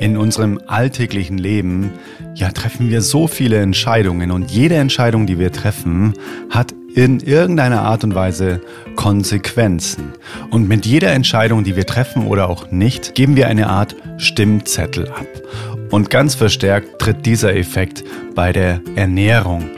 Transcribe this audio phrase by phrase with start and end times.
[0.00, 1.92] In unserem alltäglichen Leben
[2.34, 6.14] ja, treffen wir so viele Entscheidungen und jede Entscheidung, die wir treffen,
[6.48, 8.62] hat in irgendeiner Art und Weise
[8.96, 10.14] Konsequenzen.
[10.50, 15.06] Und mit jeder Entscheidung, die wir treffen oder auch nicht, geben wir eine Art Stimmzettel
[15.08, 15.26] ab.
[15.90, 18.02] Und ganz verstärkt tritt dieser Effekt
[18.34, 19.68] bei der Ernährung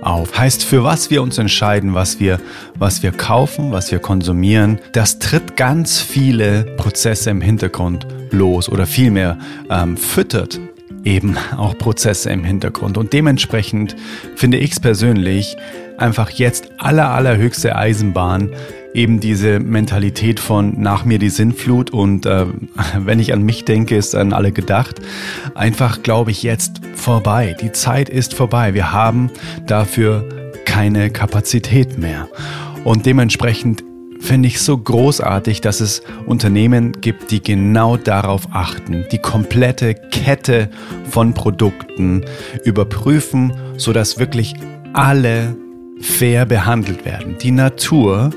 [0.00, 0.38] auf.
[0.38, 2.38] Heißt, für was wir uns entscheiden, was wir,
[2.78, 8.86] was wir kaufen, was wir konsumieren, das tritt ganz viele Prozesse im Hintergrund los oder
[8.86, 9.38] vielmehr
[9.70, 10.60] ähm, füttert
[11.04, 12.96] eben auch Prozesse im Hintergrund.
[12.96, 13.96] Und dementsprechend
[14.36, 15.56] finde ich es persönlich
[15.98, 18.50] einfach jetzt aller, allerhöchste Eisenbahn,
[18.94, 22.46] eben diese Mentalität von nach mir die Sinnflut und äh,
[22.98, 25.00] wenn ich an mich denke, ist an alle gedacht.
[25.54, 27.56] Einfach glaube ich jetzt vorbei.
[27.60, 28.74] Die Zeit ist vorbei.
[28.74, 29.30] Wir haben
[29.66, 30.28] dafür
[30.64, 32.28] keine Kapazität mehr.
[32.84, 33.84] Und dementsprechend
[34.22, 40.70] finde ich so großartig, dass es Unternehmen gibt, die genau darauf achten, die komplette Kette
[41.10, 42.24] von Produkten
[42.64, 44.54] überprüfen, sodass wirklich
[44.92, 45.56] alle
[46.00, 47.36] fair behandelt werden.
[47.42, 48.30] Die Natur,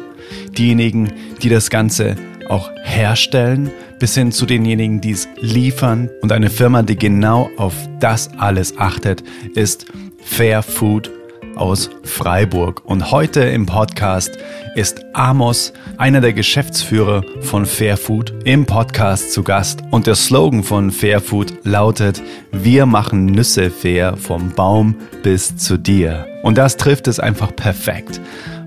[0.57, 2.15] diejenigen, die das Ganze
[2.49, 6.09] auch herstellen, bis hin zu denjenigen, die es liefern.
[6.21, 9.23] Und eine Firma, die genau auf das alles achtet,
[9.55, 9.85] ist
[10.23, 11.11] Fair Food
[11.55, 12.83] aus Freiburg.
[12.85, 14.37] Und heute im Podcast
[14.75, 19.83] ist Amos, einer der Geschäftsführer von Fairfood, im Podcast zu Gast.
[19.91, 26.27] Und der Slogan von Fairfood lautet, wir machen Nüsse fair vom Baum bis zu dir.
[26.43, 28.21] Und das trifft es einfach perfekt.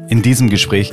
[0.08, 0.92] In diesem Gespräch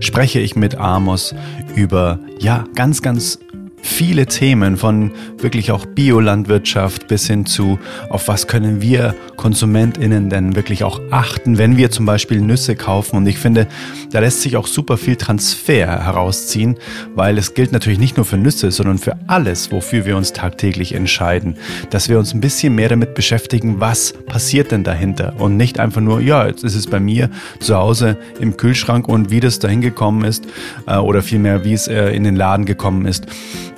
[0.00, 1.34] spreche ich mit Amos
[1.74, 3.38] über, ja, ganz, ganz
[3.84, 10.56] viele Themen von wirklich auch Biolandwirtschaft bis hin zu, auf was können wir KonsumentInnen denn
[10.56, 13.16] wirklich auch achten, wenn wir zum Beispiel Nüsse kaufen.
[13.16, 13.66] Und ich finde,
[14.10, 16.76] da lässt sich auch super viel Transfer herausziehen,
[17.14, 20.94] weil es gilt natürlich nicht nur für Nüsse, sondern für alles, wofür wir uns tagtäglich
[20.94, 21.56] entscheiden,
[21.90, 26.00] dass wir uns ein bisschen mehr damit beschäftigen, was passiert denn dahinter und nicht einfach
[26.00, 27.28] nur, ja, jetzt ist es bei mir
[27.60, 30.46] zu Hause im Kühlschrank und wie das dahin gekommen ist
[30.86, 33.26] äh, oder vielmehr, wie es äh, in den Laden gekommen ist.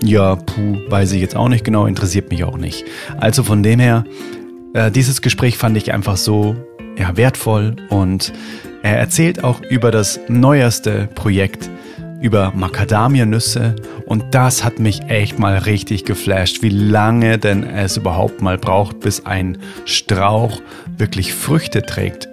[0.03, 2.85] Ja, puh, weiß ich jetzt auch nicht genau, interessiert mich auch nicht.
[3.19, 4.05] Also von dem her,
[4.75, 6.57] äh, dieses Gespräch fand ich einfach so
[6.99, 8.33] ja, wertvoll und
[8.83, 11.71] er erzählt auch über das neueste Projekt,
[12.21, 18.43] über Macadamianüsse und das hat mich echt mal richtig geflasht, wie lange denn es überhaupt
[18.43, 20.61] mal braucht, bis ein Strauch
[20.97, 22.29] wirklich Früchte trägt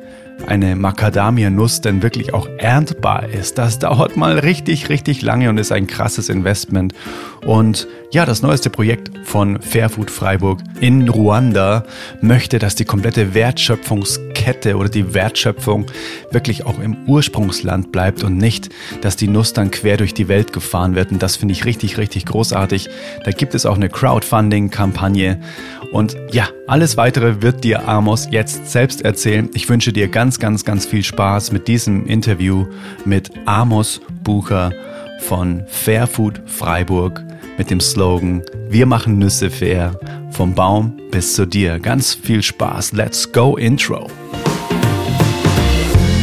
[0.47, 3.57] eine Macadamia-Nuss denn wirklich auch erntbar ist.
[3.57, 6.94] Das dauert mal richtig, richtig lange und ist ein krasses Investment.
[7.45, 11.84] Und ja, das neueste Projekt von Fairfood Freiburg in Ruanda
[12.22, 15.88] möchte, dass die komplette Wertschöpfungskette oder die Wertschöpfung
[16.29, 18.69] wirklich auch im Ursprungsland bleibt und nicht,
[19.02, 21.12] dass die Nuss dann quer durch die Welt gefahren wird.
[21.12, 22.88] Und das finde ich richtig, richtig großartig.
[23.25, 25.41] Da gibt es auch eine Crowdfunding-Kampagne.
[25.91, 29.50] Und ja, alles weitere wird dir Amos jetzt selbst erzählen.
[29.56, 32.68] Ich wünsche dir ganz, ganz, ganz viel Spaß mit diesem Interview
[33.06, 34.72] mit Amos Bucher
[35.22, 37.23] von Fairfood Freiburg
[37.58, 40.00] mit dem Slogan Wir machen Nüsse fair,
[40.31, 41.80] vom Baum bis zu dir.
[41.80, 42.94] Ganz viel Spaß.
[42.94, 44.08] Let's go Intro.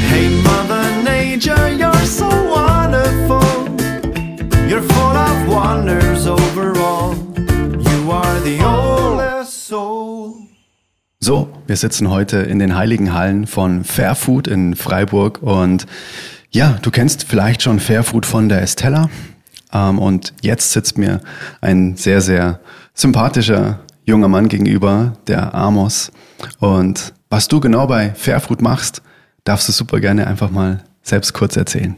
[0.09, 3.41] Hey Mother Nature, you're so wonderful.
[4.69, 7.15] You're full of wonders overall.
[7.79, 10.35] You are the oldest soul.
[11.21, 15.87] So, wir sitzen heute in den heiligen Hallen von Fairfood in Freiburg und
[16.51, 19.09] ja, du kennst vielleicht schon Fairfood von der Estella.
[19.72, 21.20] Ähm, und jetzt sitzt mir
[21.60, 22.60] ein sehr, sehr
[22.94, 26.12] sympathischer junger Mann gegenüber, der Amos.
[26.58, 29.03] Und was du genau bei Fairfood machst,
[29.44, 31.97] darfst du super gerne einfach mal selbst kurz erzählen.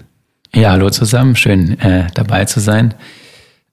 [0.55, 2.95] Ja, hallo zusammen, schön äh, dabei zu sein.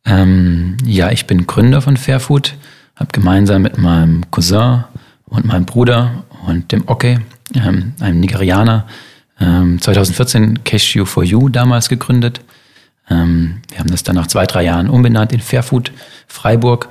[0.06, 2.56] Ähm, ja, ich bin Gründer von Fairfood,
[2.96, 4.86] habe gemeinsam mit meinem Cousin
[5.26, 7.22] und meinem Bruder und dem Oke,
[7.54, 8.88] ähm, einem Nigerianer,
[9.42, 12.42] ähm, 2014 Cashew for You damals gegründet.
[13.10, 15.92] Ähm, wir haben das dann nach zwei, drei Jahren umbenannt in Fairfood
[16.28, 16.90] Freiburg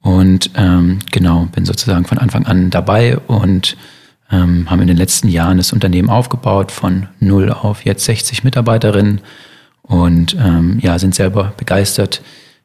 [0.00, 3.76] und ähm, genau, bin sozusagen von Anfang an dabei und
[4.30, 9.20] ähm, haben in den letzten Jahren das Unternehmen aufgebaut von null auf jetzt 60 Mitarbeiterinnen
[9.82, 12.22] und ähm, ja, sind selber begeistert,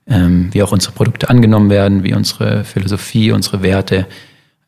[0.08, 4.08] ähm, wie auch unsere Produkte angenommen werden, wie unsere Philosophie, unsere Werte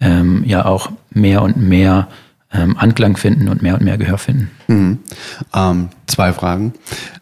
[0.02, 2.08] ähm, ja auch mehr und mehr
[2.54, 4.52] ähm, Anklang finden und mehr und mehr Gehör finden.
[4.68, 5.00] Mhm.
[5.54, 6.74] Ähm, zwei Fragen.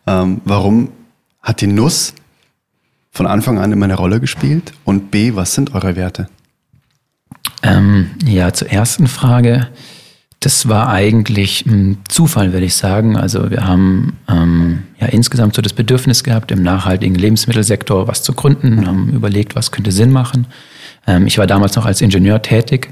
[0.06, 0.90] Ähm, warum
[1.48, 2.14] hat die Nuss
[3.10, 4.74] von Anfang an immer eine Rolle gespielt?
[4.84, 6.28] Und B, was sind eure Werte?
[7.64, 9.70] Ähm, ja, zur ersten Frage.
[10.42, 13.16] Das war eigentlich ein Zufall, würde ich sagen.
[13.16, 18.34] Also wir haben ähm, ja insgesamt so das Bedürfnis gehabt, im nachhaltigen Lebensmittelsektor was zu
[18.34, 20.48] gründen, haben überlegt, was könnte Sinn machen.
[21.08, 22.90] Ähm, ich war damals noch als Ingenieur tätig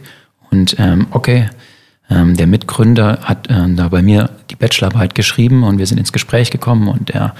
[0.49, 1.49] und ähm, okay,
[2.09, 6.13] ähm, der Mitgründer hat äh, da bei mir die Bachelorarbeit geschrieben und wir sind ins
[6.13, 7.35] Gespräch gekommen und er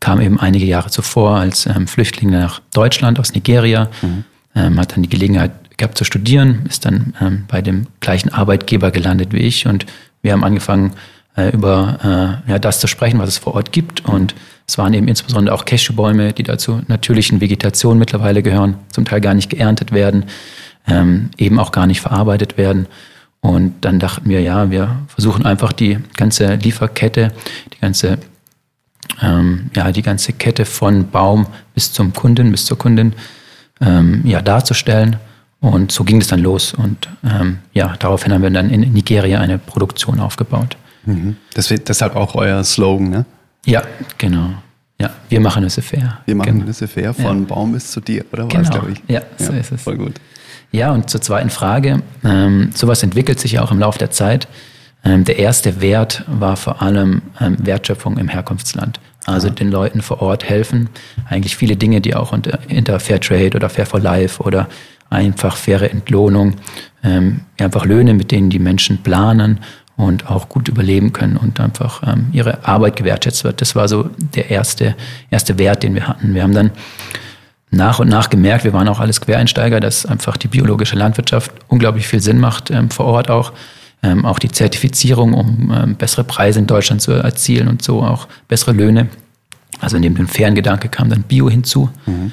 [0.00, 4.24] kam eben einige Jahre zuvor als ähm, Flüchtling nach Deutschland aus Nigeria, mhm.
[4.54, 8.90] ähm, hat dann die Gelegenheit gehabt zu studieren, ist dann ähm, bei dem gleichen Arbeitgeber
[8.90, 9.86] gelandet wie ich und
[10.22, 10.92] wir haben angefangen
[11.36, 14.34] äh, über äh, ja, das zu sprechen, was es vor Ort gibt und
[14.68, 19.32] es waren eben insbesondere auch Cashewbäume, die dazu natürlichen Vegetation mittlerweile gehören, zum Teil gar
[19.32, 20.24] nicht geerntet werden,
[20.86, 22.86] ähm, eben auch gar nicht verarbeitet werden.
[23.40, 27.32] Und dann dachten wir, ja, wir versuchen einfach die ganze Lieferkette,
[27.72, 28.18] die ganze,
[29.22, 33.14] ähm, ja, die ganze Kette von Baum bis zum Kunden, bis zur Kundin,
[33.80, 35.16] ähm, ja, darzustellen.
[35.60, 36.72] Und so ging es dann los.
[36.72, 40.76] Und ähm, ja, daraufhin haben wir dann in Nigeria eine Produktion aufgebaut.
[41.04, 41.36] Mhm.
[41.54, 43.26] Das wird deshalb auch euer Slogan, ne?
[43.66, 43.82] Ja,
[44.18, 44.50] genau.
[45.00, 46.18] Ja, wir machen es fair.
[46.26, 46.70] Wir machen genau.
[46.70, 47.54] es fair von ja.
[47.54, 48.62] Baum bis zu dir, oder genau.
[48.62, 49.02] was, glaube ich?
[49.08, 49.82] Ja, so ja, ist es.
[49.82, 50.14] Voll gut.
[50.70, 52.02] Ja, und zur zweiten Frage.
[52.24, 54.48] Ähm, sowas entwickelt sich ja auch im Laufe der Zeit.
[55.04, 59.00] Ähm, der erste Wert war vor allem ähm, Wertschöpfung im Herkunftsland.
[59.28, 60.88] Also den Leuten vor Ort helfen.
[61.28, 64.68] Eigentlich viele Dinge, die auch unter, hinter Fair Trade oder Fair for Life oder
[65.10, 66.54] einfach faire Entlohnung,
[67.04, 69.60] ähm, einfach Löhne, mit denen die Menschen planen
[69.96, 73.60] und auch gut überleben können und einfach ähm, ihre Arbeit gewertschätzt wird.
[73.60, 74.96] Das war so der erste,
[75.30, 76.34] erste Wert, den wir hatten.
[76.34, 76.70] Wir haben dann
[77.70, 82.06] nach und nach gemerkt, wir waren auch alles Quereinsteiger, dass einfach die biologische Landwirtschaft unglaublich
[82.06, 83.52] viel Sinn macht, ähm, vor Ort auch.
[84.02, 88.28] Ähm, auch die Zertifizierung, um ähm, bessere Preise in Deutschland zu erzielen und so auch
[88.46, 89.08] bessere Löhne.
[89.80, 91.90] Also neben dem fairen Gedanke kam dann Bio hinzu.
[92.06, 92.32] Mhm.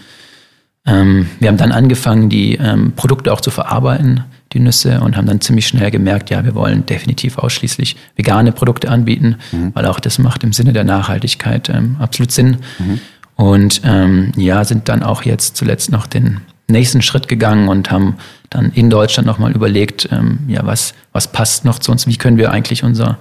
[0.86, 4.24] Ähm, wir haben dann angefangen, die ähm, Produkte auch zu verarbeiten,
[4.54, 8.90] die Nüsse, und haben dann ziemlich schnell gemerkt, ja, wir wollen definitiv ausschließlich vegane Produkte
[8.90, 9.72] anbieten, mhm.
[9.74, 12.58] weil auch das macht im Sinne der Nachhaltigkeit ähm, absolut Sinn.
[12.78, 13.00] Mhm.
[13.36, 18.16] Und ähm, ja, sind dann auch jetzt zuletzt noch den nächsten Schritt gegangen und haben
[18.50, 22.38] dann in Deutschland nochmal überlegt, ähm, ja, was, was passt noch zu uns, wie können
[22.38, 23.18] wir eigentlich unser,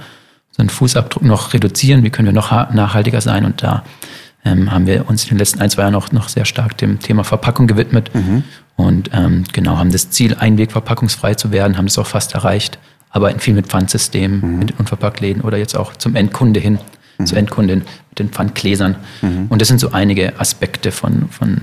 [0.50, 3.85] unseren Fußabdruck noch reduzieren, wie können wir noch nachhaltiger sein und da
[4.44, 7.00] ähm, haben wir uns in den letzten ein, zwei Jahren noch, noch sehr stark dem
[7.00, 8.44] Thema Verpackung gewidmet mhm.
[8.76, 12.79] und ähm, genau haben das Ziel, einwegverpackungsfrei zu werden, haben es auch fast erreicht,
[13.11, 14.58] arbeiten viel mit Pfandsystemen, mhm.
[14.58, 16.79] mit den Unverpacktläden oder jetzt auch zum Endkunde hin,
[17.19, 17.26] mhm.
[17.26, 18.96] zur Endkundin mit den Pfandgläsern.
[19.23, 19.46] Mhm.
[19.49, 21.62] Und das sind so einige Aspekte von, von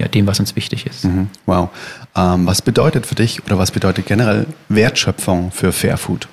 [0.00, 1.04] ja, dem, was uns wichtig ist.
[1.04, 1.28] Mhm.
[1.46, 1.68] Wow.
[2.16, 6.26] Ähm, was bedeutet für dich oder was bedeutet generell Wertschöpfung für Fairfood?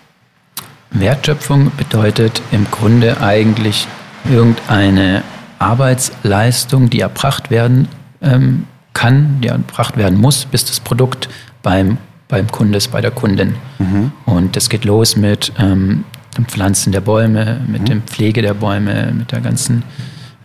[0.92, 3.88] Wertschöpfung bedeutet im Grunde eigentlich
[4.30, 5.24] irgendeine
[5.60, 7.88] Arbeitsleistung, die erbracht werden
[8.22, 11.30] ähm, kann, die erbracht werden muss, bis das Produkt
[11.62, 11.98] beim,
[12.28, 13.56] beim Kunde ist, bei der Kundin.
[13.80, 14.12] Mhm.
[14.26, 16.04] Und das geht los mit ähm,
[16.38, 17.86] dem Pflanzen der Bäume, mit mhm.
[17.86, 19.84] dem Pflege der Bäume, mit der ganzen,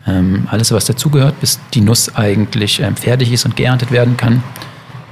[0.07, 4.43] ähm, alles was dazugehört, bis die Nuss eigentlich ähm, fertig ist und geerntet werden kann.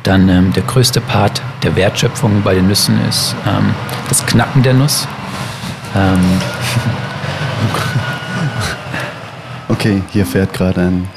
[0.03, 3.75] Dann ähm, der größte Part der Wertschöpfung bei den Nüssen ist ähm,
[4.09, 5.07] das Knacken der Nuss.
[9.69, 11.09] Okay, hier fährt gerade ein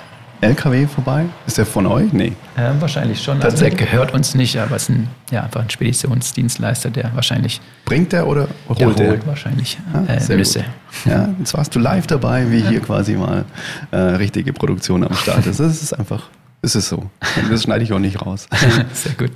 [0.43, 1.25] LKW vorbei.
[1.47, 2.13] Ist der von euch?
[2.13, 2.33] Nee.
[2.55, 3.41] Äh, wahrscheinlich schon.
[3.41, 7.61] Also der gehört uns nicht, aber es ist ein, ja, einfach ein Speditionsdienstleister, der wahrscheinlich.
[7.85, 8.91] Bringt der oder holt der?
[8.91, 9.09] der?
[9.09, 10.59] holt wahrscheinlich ah, äh, Nüsse.
[10.59, 11.11] Gut.
[11.11, 13.45] Ja, jetzt warst du live dabei, wie hier quasi mal
[13.91, 15.59] äh, richtige Produktion am Start ist.
[15.59, 16.29] Das ist einfach,
[16.61, 17.09] ist es so.
[17.49, 18.47] Das schneide ich auch nicht raus.
[18.93, 19.31] Sehr gut.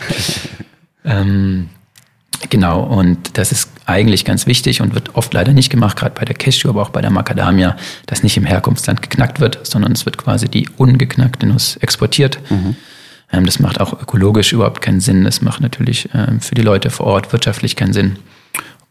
[1.04, 1.70] ähm,
[2.50, 6.26] Genau, und das ist eigentlich ganz wichtig und wird oft leider nicht gemacht, gerade bei
[6.26, 7.76] der Cashew, aber auch bei der Macadamia,
[8.06, 12.40] dass nicht im Herkunftsland geknackt wird, sondern es wird quasi die ungeknackte Nuss exportiert.
[12.50, 12.76] Mhm.
[13.32, 15.24] Ähm, das macht auch ökologisch überhaupt keinen Sinn.
[15.24, 18.18] Das macht natürlich ähm, für die Leute vor Ort wirtschaftlich keinen Sinn.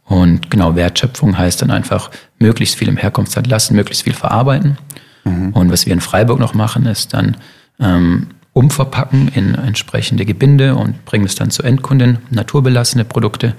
[0.04, 4.78] Und genau, Wertschöpfung heißt dann einfach möglichst viel im Herkunftsland lassen, möglichst viel verarbeiten.
[5.24, 5.52] Mhm.
[5.52, 7.36] Und was wir in Freiburg noch machen, ist dann
[7.80, 13.54] ähm, umverpacken in entsprechende Gebinde und bringen es dann zu Endkunden, naturbelassene Produkte.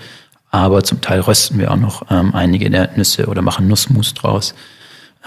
[0.50, 4.56] Aber zum Teil rösten wir auch noch ähm, einige der Nüsse oder machen Nussmus draus.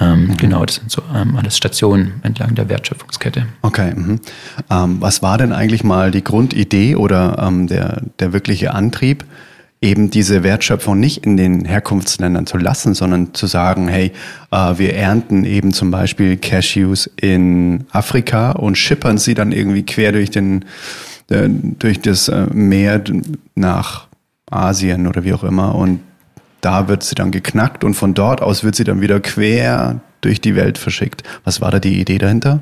[0.01, 0.37] Ähm, mhm.
[0.39, 3.47] Genau, das sind so ähm, alles Stationen entlang der Wertschöpfungskette.
[3.63, 3.95] Okay.
[3.95, 4.21] Mhm.
[4.71, 9.25] Ähm, was war denn eigentlich mal die Grundidee oder ähm, der, der wirkliche Antrieb,
[9.83, 14.13] eben diese Wertschöpfung nicht in den Herkunftsländern zu lassen, sondern zu sagen, hey,
[14.51, 20.13] äh, wir ernten eben zum Beispiel Cashews in Afrika und schippern sie dann irgendwie quer
[20.13, 20.67] durch den
[21.31, 23.03] äh, durch das äh, Meer
[23.55, 24.07] nach
[24.51, 26.01] Asien oder wie auch immer und
[26.61, 30.43] da wird sie dann geknackt und von dort aus wird sie dann wieder quer durch
[30.43, 31.23] die Welt verschickt.
[31.45, 32.61] Was war da die Idee dahinter?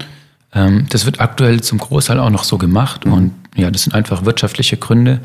[0.53, 3.13] Ähm, das wird aktuell zum Großteil auch noch so gemacht mhm.
[3.13, 5.21] und ja, das sind einfach wirtschaftliche Gründe.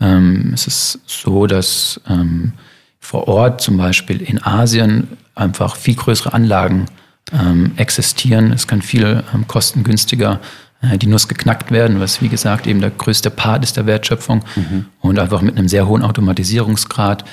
[0.00, 2.52] Ähm, es ist so, dass ähm,
[3.00, 6.86] vor Ort zum Beispiel in Asien einfach viel größere Anlagen
[7.32, 8.52] ähm, existieren.
[8.52, 10.40] Es kann viel ähm, kostengünstiger
[10.82, 14.44] äh, die Nuss geknackt werden, was wie gesagt eben der größte Part ist der Wertschöpfung.
[14.56, 14.86] Mhm.
[15.00, 17.24] Und einfach mit einem sehr hohen Automatisierungsgrad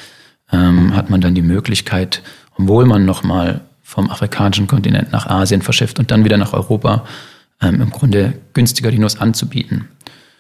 [0.52, 2.22] ähm, hat man dann die Möglichkeit,
[2.58, 7.06] obwohl man nochmal vom afrikanischen Kontinent nach Asien verschifft und dann wieder nach Europa,
[7.62, 9.90] ähm, im Grunde günstiger die Nuss anzubieten.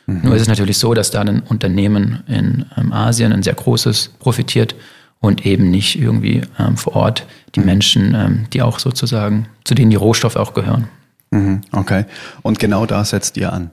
[0.06, 0.22] Mhm.
[0.24, 4.12] Nur ist es natürlich so, dass da ein Unternehmen in ähm, Asien, ein sehr großes,
[4.20, 4.76] profitiert
[5.20, 7.66] und eben nicht irgendwie ähm, vor Ort die mhm.
[7.66, 10.88] Menschen, ähm, die auch sozusagen, zu denen die Rohstoffe auch gehören.
[11.32, 11.62] Mhm.
[11.72, 12.06] Okay.
[12.42, 13.72] Und genau da setzt ihr an,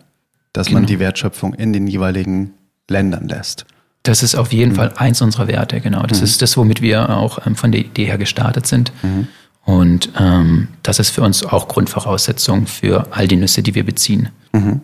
[0.52, 0.80] dass genau.
[0.80, 2.52] man die Wertschöpfung in den jeweiligen
[2.88, 3.66] Ländern lässt.
[4.04, 4.76] Das ist auf jeden mhm.
[4.76, 6.02] Fall eins unserer Werte, genau.
[6.02, 6.25] Das mhm.
[6.25, 8.92] ist das, womit wir auch ähm, von der Idee her gestartet sind.
[9.02, 9.28] Mhm.
[9.64, 14.30] Und ähm, das ist für uns auch Grundvoraussetzung für all die Nüsse, die wir beziehen.
[14.52, 14.80] Mhm.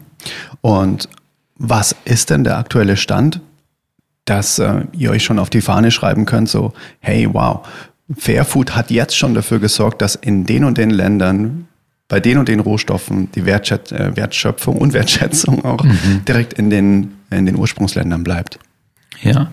[0.60, 1.08] Und
[1.56, 3.40] was ist denn der aktuelle Stand,
[4.24, 7.66] dass äh, ihr euch schon auf die Fahne schreiben könnt, so, hey, wow,
[8.16, 11.68] Fairfood hat jetzt schon dafür gesorgt, dass in den und den Ländern
[12.08, 16.24] bei den und den Rohstoffen die Wertschät äh, Wertschöpfung und Wertschätzung auch mhm.
[16.26, 18.58] direkt in den, in den Ursprungsländern bleibt.
[19.22, 19.50] Ja,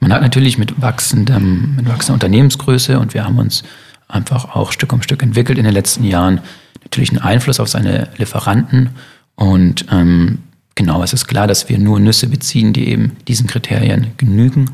[0.00, 3.62] man hat natürlich mit, wachsendem, mit wachsender Unternehmensgröße und wir haben uns
[4.08, 6.40] einfach auch Stück um Stück entwickelt in den letzten Jahren,
[6.82, 8.90] natürlich einen Einfluss auf seine Lieferanten.
[9.34, 10.38] Und ähm,
[10.74, 14.70] genau, es ist klar, dass wir nur Nüsse beziehen, die eben diesen Kriterien genügen.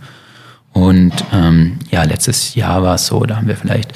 [0.72, 3.92] Und ähm, ja, letztes Jahr war es so, da haben wir vielleicht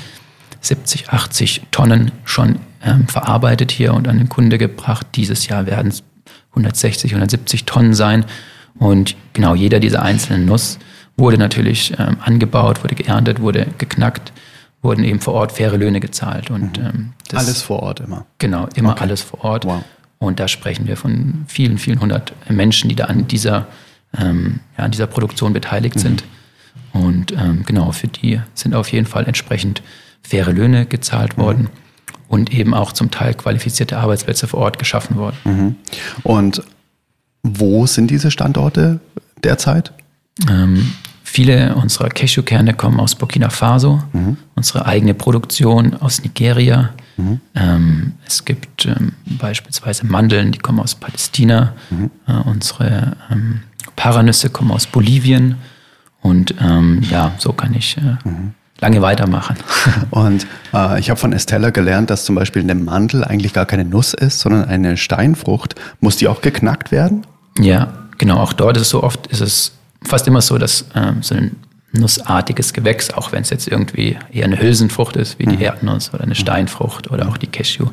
[0.61, 5.07] 70, 80 Tonnen schon ähm, verarbeitet hier und an den Kunde gebracht.
[5.15, 6.03] Dieses Jahr werden es
[6.51, 8.25] 160, 170 Tonnen sein.
[8.79, 10.79] Und genau jeder dieser einzelnen Nuss
[11.17, 14.33] wurde natürlich ähm, angebaut, wurde geerntet, wurde geknackt
[14.83, 16.51] wurden eben vor Ort faire Löhne gezahlt.
[16.51, 16.85] Und, mhm.
[16.85, 18.27] ähm, das, alles vor Ort immer.
[18.39, 19.03] Genau, immer okay.
[19.03, 19.65] alles vor Ort.
[19.65, 19.83] Wow.
[20.23, 23.67] Und da sprechen wir von vielen, vielen hundert Menschen, die da an dieser,
[24.17, 26.01] ähm, ja, an dieser Produktion beteiligt mhm.
[26.01, 26.25] sind.
[26.93, 29.83] Und ähm, genau, für die sind auf jeden Fall entsprechend
[30.23, 31.43] faire Löhne gezahlt mhm.
[31.43, 31.69] worden
[32.29, 35.37] und eben auch zum Teil qualifizierte Arbeitsplätze vor Ort geschaffen worden.
[35.43, 35.77] Mhm.
[36.23, 36.63] Und
[37.43, 39.01] wo sind diese Standorte
[39.43, 39.93] derzeit?
[40.49, 40.93] Ähm,
[41.25, 44.37] Viele unserer Cashewkerne kommen aus Burkina Faso, mhm.
[44.55, 46.91] unsere eigene Produktion aus Nigeria.
[47.17, 47.41] Mhm.
[47.55, 51.75] Ähm, es gibt ähm, beispielsweise Mandeln, die kommen aus Palästina.
[51.91, 52.11] Mhm.
[52.27, 53.63] Äh, unsere ähm,
[53.97, 55.57] Paranüsse kommen aus Bolivien.
[56.21, 58.55] Und ähm, ja, so kann ich äh, mhm.
[58.81, 59.57] lange weitermachen.
[60.11, 63.85] Und äh, ich habe von Estella gelernt, dass zum Beispiel eine Mandel eigentlich gar keine
[63.85, 65.75] Nuss ist, sondern eine Steinfrucht.
[66.01, 67.27] Muss die auch geknackt werden?
[67.59, 68.39] Ja, genau.
[68.39, 69.73] Auch dort ist es so oft, ist es
[70.05, 71.57] fast immer so, dass ähm, so ein
[71.93, 75.63] nussartiges Gewächs, auch wenn es jetzt irgendwie eher eine Hülsenfrucht ist, wie die mhm.
[75.63, 77.87] Erdnuss oder eine Steinfrucht oder auch die Cashew,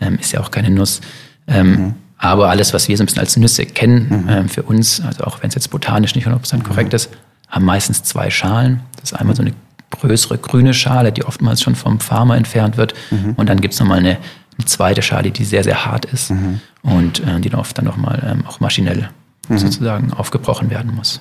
[0.00, 1.00] ähm, ist ja auch keine Nuss.
[1.46, 1.94] Ähm, mhm.
[2.18, 4.28] Aber alles, was wir so ein bisschen als Nüsse kennen, mhm.
[4.28, 6.62] ähm, für uns, also auch wenn es jetzt botanisch nicht 100% mhm.
[6.62, 7.10] korrekt ist,
[7.48, 8.80] haben meistens zwei Schalen.
[9.00, 9.52] Das ist einmal so eine
[9.90, 12.94] größere grüne Schale, die oftmals schon vom Farmer entfernt wird.
[13.10, 13.34] Mhm.
[13.36, 14.18] Und dann gibt es nochmal eine,
[14.58, 16.60] eine zweite Schale, die sehr, sehr hart ist mhm.
[16.82, 19.10] und äh, die dann oft dann nochmal ähm, auch maschinell
[19.48, 19.58] mhm.
[19.58, 21.20] sozusagen aufgebrochen werden muss.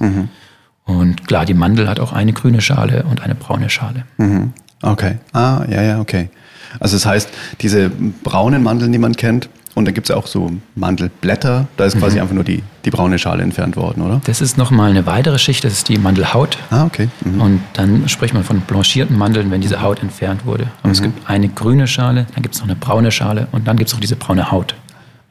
[0.86, 4.04] Und klar, die Mandel hat auch eine grüne Schale und eine braune Schale.
[4.18, 4.54] Mhm.
[4.82, 5.18] Okay.
[5.34, 6.30] Ah, ja, ja, okay.
[6.80, 7.30] Also das heißt,
[7.62, 7.90] diese
[8.24, 12.18] braunen Mandeln, die man kennt, und da gibt es auch so Mandelblätter, da ist quasi
[12.18, 12.24] mhm.
[12.24, 14.22] einfach nur die, die braune Schale entfernt worden, oder?
[14.26, 16.58] Das ist nochmal eine weitere Schicht, das ist die Mandelhaut.
[16.72, 17.08] Ah, okay.
[17.24, 17.42] Mhm.
[17.42, 20.68] Und dann spricht man von blanchierten Mandeln, wenn diese Haut entfernt wurde.
[20.80, 20.92] Aber mhm.
[20.92, 23.88] es gibt eine grüne Schale, dann gibt es noch eine braune Schale und dann gibt
[23.88, 24.76] es noch diese braune Haut.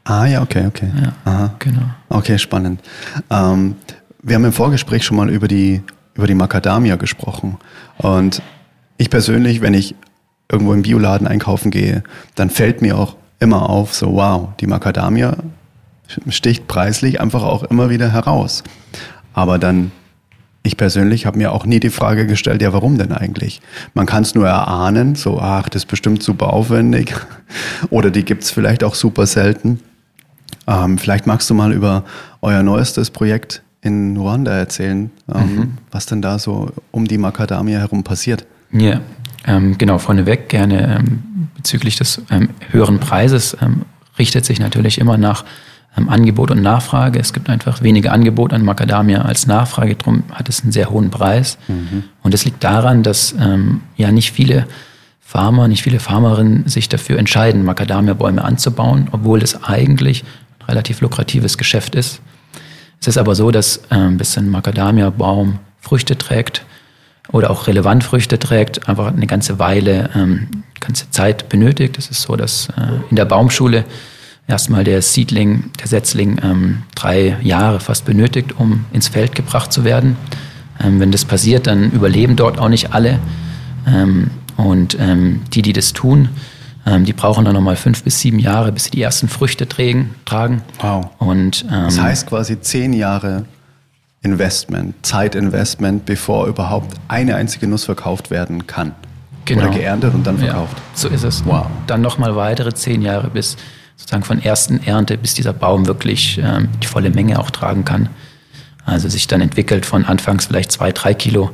[0.05, 0.91] Ah ja, okay, okay.
[1.01, 1.55] Ja, Aha.
[1.59, 1.83] genau.
[2.09, 2.81] Okay, spannend.
[3.29, 3.77] Ähm,
[4.23, 5.83] wir haben im Vorgespräch schon mal über die,
[6.15, 7.57] über die Macadamia gesprochen.
[7.99, 8.43] Und
[8.99, 9.95] ich persönlich, wenn ich
[10.51, 12.03] irgendwo im Bioladen einkaufen gehe,
[12.35, 15.37] dann fällt mir auch immer auf, so wow, die Macadamia
[16.29, 18.65] sticht preislich einfach auch immer wieder heraus.
[19.33, 19.93] Aber dann
[20.63, 23.63] ich persönlich habe mir auch nie die Frage gestellt, ja, warum denn eigentlich?
[23.95, 27.15] Man kann es nur erahnen, so, ach, das ist bestimmt super aufwendig.
[27.91, 29.81] Oder die gibt es vielleicht auch super selten.
[30.67, 32.05] Ähm, vielleicht magst du mal über
[32.43, 35.73] euer neuestes Projekt in Ruanda erzählen, ähm, mhm.
[35.91, 38.47] was denn da so um die Macadamia herum passiert.
[38.73, 39.01] Ja,
[39.47, 43.83] ähm, genau, vorneweg gerne ähm, bezüglich des ähm, höheren Preises ähm,
[44.19, 45.45] richtet sich natürlich immer nach
[45.97, 47.19] ähm, Angebot und Nachfrage.
[47.19, 51.11] Es gibt einfach weniger Angebot an Macadamia als Nachfrage, darum hat es einen sehr hohen
[51.11, 51.57] Preis.
[51.69, 52.05] Mhm.
[52.23, 53.35] Und es liegt daran, dass
[53.97, 54.67] ja nicht viele
[55.21, 60.25] Farmer, nicht viele Farmerinnen sich dafür entscheiden, Macadamia-Bäume anzubauen, obwohl es eigentlich
[60.59, 62.21] ein relativ lukratives Geschäft ist.
[63.01, 66.67] Es ist aber so, dass ähm, ein Macadamia-Baum Früchte trägt
[67.33, 71.97] oder auch relevant Früchte trägt, einfach eine ganze Weile, ähm, ganze Zeit benötigt.
[71.97, 73.87] Es ist so, dass äh, in der Baumschule
[74.47, 79.85] erstmal der Seedling, der Setzling ähm, drei Jahre fast benötigt, um ins Feld gebracht zu
[79.85, 80.17] werden.
[80.83, 83.19] Wenn das passiert, dann überleben dort auch nicht alle.
[84.57, 86.31] Und die, die das tun,
[86.87, 90.15] Ähm, die brauchen dann nochmal fünf bis sieben Jahre, bis sie die ersten Früchte trägen,
[90.25, 90.63] tragen.
[90.81, 91.07] Wow.
[91.19, 93.45] Und, ähm, Das heißt quasi zehn Jahre
[94.23, 98.95] Investment, Zeitinvestment, bevor überhaupt eine einzige Nuss verkauft werden kann.
[99.47, 99.63] Genau.
[99.63, 100.77] Oder geerntet und dann verkauft.
[100.77, 101.45] Ja, so ist es.
[101.45, 101.67] Wow.
[101.87, 103.57] Dann nochmal weitere zehn Jahre bis
[103.97, 108.09] sozusagen von ersten Ernte, bis dieser Baum wirklich ähm, die volle Menge auch tragen kann.
[108.85, 111.51] Also sich dann entwickelt von anfangs vielleicht zwei, drei Kilo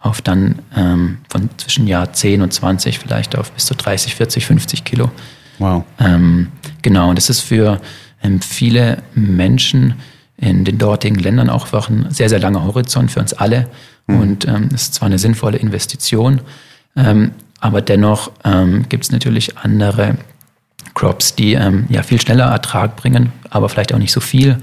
[0.00, 4.46] auf dann ähm, von zwischen Jahr 10 und 20 vielleicht auf bis zu 30, 40,
[4.46, 5.10] 50 Kilo.
[5.58, 5.84] Wow.
[5.98, 6.48] Ähm,
[6.82, 7.80] genau, und das ist für
[8.22, 9.94] ähm, viele Menschen
[10.38, 13.68] in den dortigen Ländern auch ein sehr, sehr langer Horizont für uns alle.
[14.06, 16.40] Und ähm, es ist zwar eine sinnvolle Investition,
[16.96, 20.16] ähm, aber dennoch ähm, gibt es natürlich andere
[20.94, 24.58] Crops, die ähm, ja viel schneller Ertrag bringen, aber vielleicht auch nicht so viel.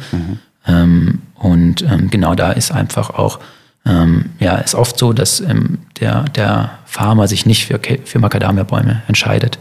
[0.67, 3.39] Ähm, und genau da ist einfach auch,
[3.88, 9.03] ähm, ja, ist oft so, dass ähm, der, der Farmer sich nicht für, für Macadamia-Bäume
[9.08, 9.58] entscheidet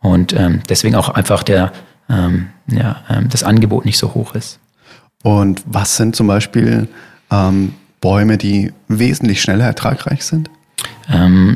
[0.00, 1.72] und ähm, deswegen auch einfach der,
[2.08, 4.58] ähm, ja, ähm, das Angebot nicht so hoch ist.
[5.22, 6.88] Und was sind zum Beispiel
[7.30, 10.50] ähm, Bäume, die wesentlich schneller ertragreich sind?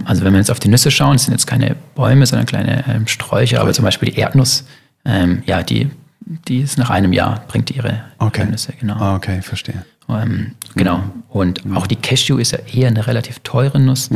[0.05, 3.07] Also wenn wir jetzt auf die Nüsse schauen, sind jetzt keine Bäume, sondern kleine ähm,
[3.07, 4.65] Sträucher, aber zum Beispiel die Erdnuss,
[5.05, 5.89] ähm, ja, die,
[6.21, 8.45] die ist nach einem Jahr, bringt ihre Okay.
[8.45, 8.97] Nüsse, genau.
[8.97, 9.85] Ah, okay, verstehe.
[10.09, 11.03] Ähm, genau.
[11.29, 14.09] Und auch die Cashew ist ja eher eine relativ teure Nuss.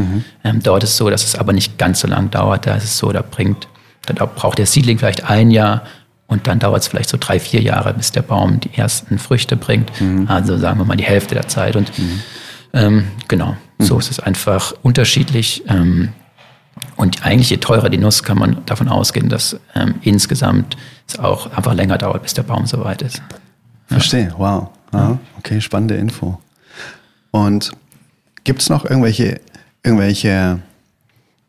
[0.44, 2.66] Ähm, dort ist es so, dass es aber nicht ganz so lang dauert.
[2.66, 3.68] Da ist es so, da bringt,
[4.06, 5.82] da braucht der Siedling vielleicht ein Jahr
[6.26, 9.56] und dann dauert es vielleicht so drei, vier Jahre, bis der Baum die ersten Früchte
[9.56, 9.90] bringt.
[10.28, 11.74] Also sagen wir mal die Hälfte der Zeit.
[11.74, 11.90] Und
[12.72, 15.64] ähm, genau, so ist es einfach unterschiedlich.
[15.68, 16.10] Ähm,
[16.96, 20.76] und eigentlich je teurer die Nuss, kann man davon ausgehen, dass ähm, insgesamt
[21.08, 23.20] es auch einfach länger dauert, bis der Baum soweit ist.
[23.86, 24.68] Verstehe, wow.
[24.92, 26.38] Ah, okay, spannende Info.
[27.30, 27.72] Und
[28.44, 29.40] gibt es noch irgendwelche,
[29.82, 30.58] irgendwelche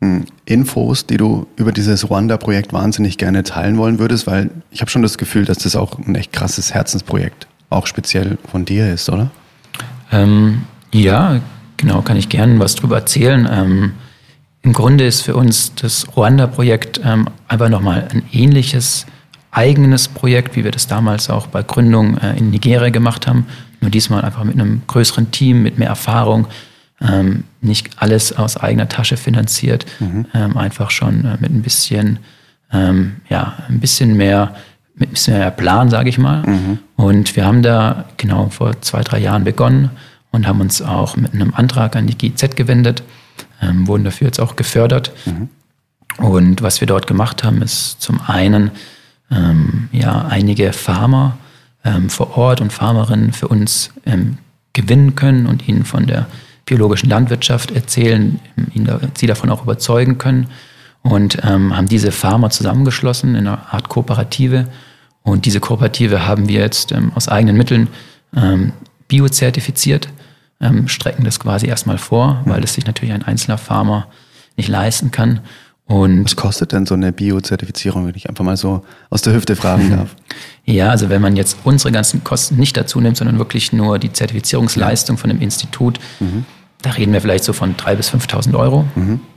[0.00, 4.26] hm, Infos, die du über dieses Ruanda-Projekt wahnsinnig gerne teilen wollen würdest?
[4.26, 8.38] Weil ich habe schon das Gefühl, dass das auch ein echt krasses Herzensprojekt auch speziell
[8.50, 9.30] von dir ist, oder?
[10.12, 11.40] Ähm, ja,
[11.78, 13.48] genau, kann ich gerne was drüber erzählen.
[13.50, 13.92] Ähm,
[14.62, 19.06] Im Grunde ist für uns das Ruanda-Projekt ähm, einfach nochmal ein ähnliches
[19.52, 23.46] eigenes Projekt, wie wir das damals auch bei Gründung äh, in Nigeria gemacht haben.
[23.80, 26.48] Nur diesmal einfach mit einem größeren Team, mit mehr Erfahrung.
[27.00, 29.86] Ähm, nicht alles aus eigener Tasche finanziert,
[30.34, 32.18] ähm, einfach schon äh, mit ein bisschen,
[32.72, 34.54] ähm, ja, ein bisschen mehr,
[34.94, 36.44] mit ein bisschen mehr Plan, sage ich mal.
[36.96, 39.90] Und wir haben da genau vor zwei, drei Jahren begonnen
[40.30, 43.02] und haben uns auch mit einem Antrag an die GIZ gewendet,
[43.60, 45.12] ähm, wurden dafür jetzt auch gefördert.
[46.18, 48.70] Und was wir dort gemacht haben, ist zum einen
[49.32, 51.38] ähm, ja, einige Farmer
[51.84, 54.38] ähm, vor Ort und Farmerinnen für uns ähm,
[54.72, 56.26] gewinnen können und ihnen von der
[56.64, 60.48] biologischen Landwirtschaft erzählen, ähm, ihnen da, sie davon auch überzeugen können.
[61.02, 64.68] Und ähm, haben diese Farmer zusammengeschlossen in einer Art Kooperative.
[65.24, 67.88] Und diese Kooperative haben wir jetzt aus eigenen Mitteln
[69.08, 70.08] biozertifiziert,
[70.86, 74.06] strecken das quasi erstmal vor, weil es sich natürlich ein einzelner Farmer
[74.56, 75.40] nicht leisten kann.
[75.92, 79.56] Und Was kostet denn so eine Bio-Zertifizierung, wenn ich einfach mal so aus der Hüfte
[79.56, 80.16] fragen darf?
[80.64, 84.10] Ja, also wenn man jetzt unsere ganzen Kosten nicht dazu nimmt, sondern wirklich nur die
[84.12, 85.98] Zertifizierungsleistung von dem Institut,
[86.80, 88.86] da reden wir vielleicht so von 3.000 bis 5.000 Euro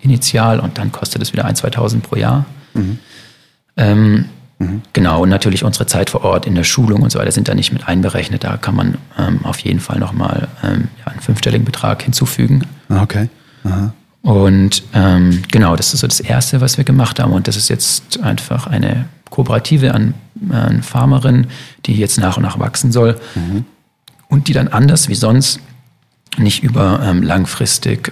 [0.01, 2.45] initial und dann kostet es wieder 1.000, 2.000 pro Jahr.
[3.77, 4.25] Ähm,
[4.93, 7.53] Genau, und natürlich unsere Zeit vor Ort in der Schulung und so weiter sind da
[7.53, 8.45] nicht mit einberechnet.
[8.45, 12.63] Da kann man ähm, auf jeden Fall nochmal ähm, ja, einen fünfstelligen Betrag hinzufügen.
[12.87, 13.27] Ah, Okay.
[13.65, 13.93] Aha.
[14.25, 17.31] Und ähm, genau, das ist so das Erste, was wir gemacht haben.
[17.31, 20.15] Und das ist jetzt einfach eine Kooperative an,
[20.49, 21.45] an Farmerinnen,
[21.85, 23.19] die jetzt nach und nach wachsen soll
[24.27, 25.59] und die dann anders wie sonst
[26.37, 28.11] nicht über ähm, langfristig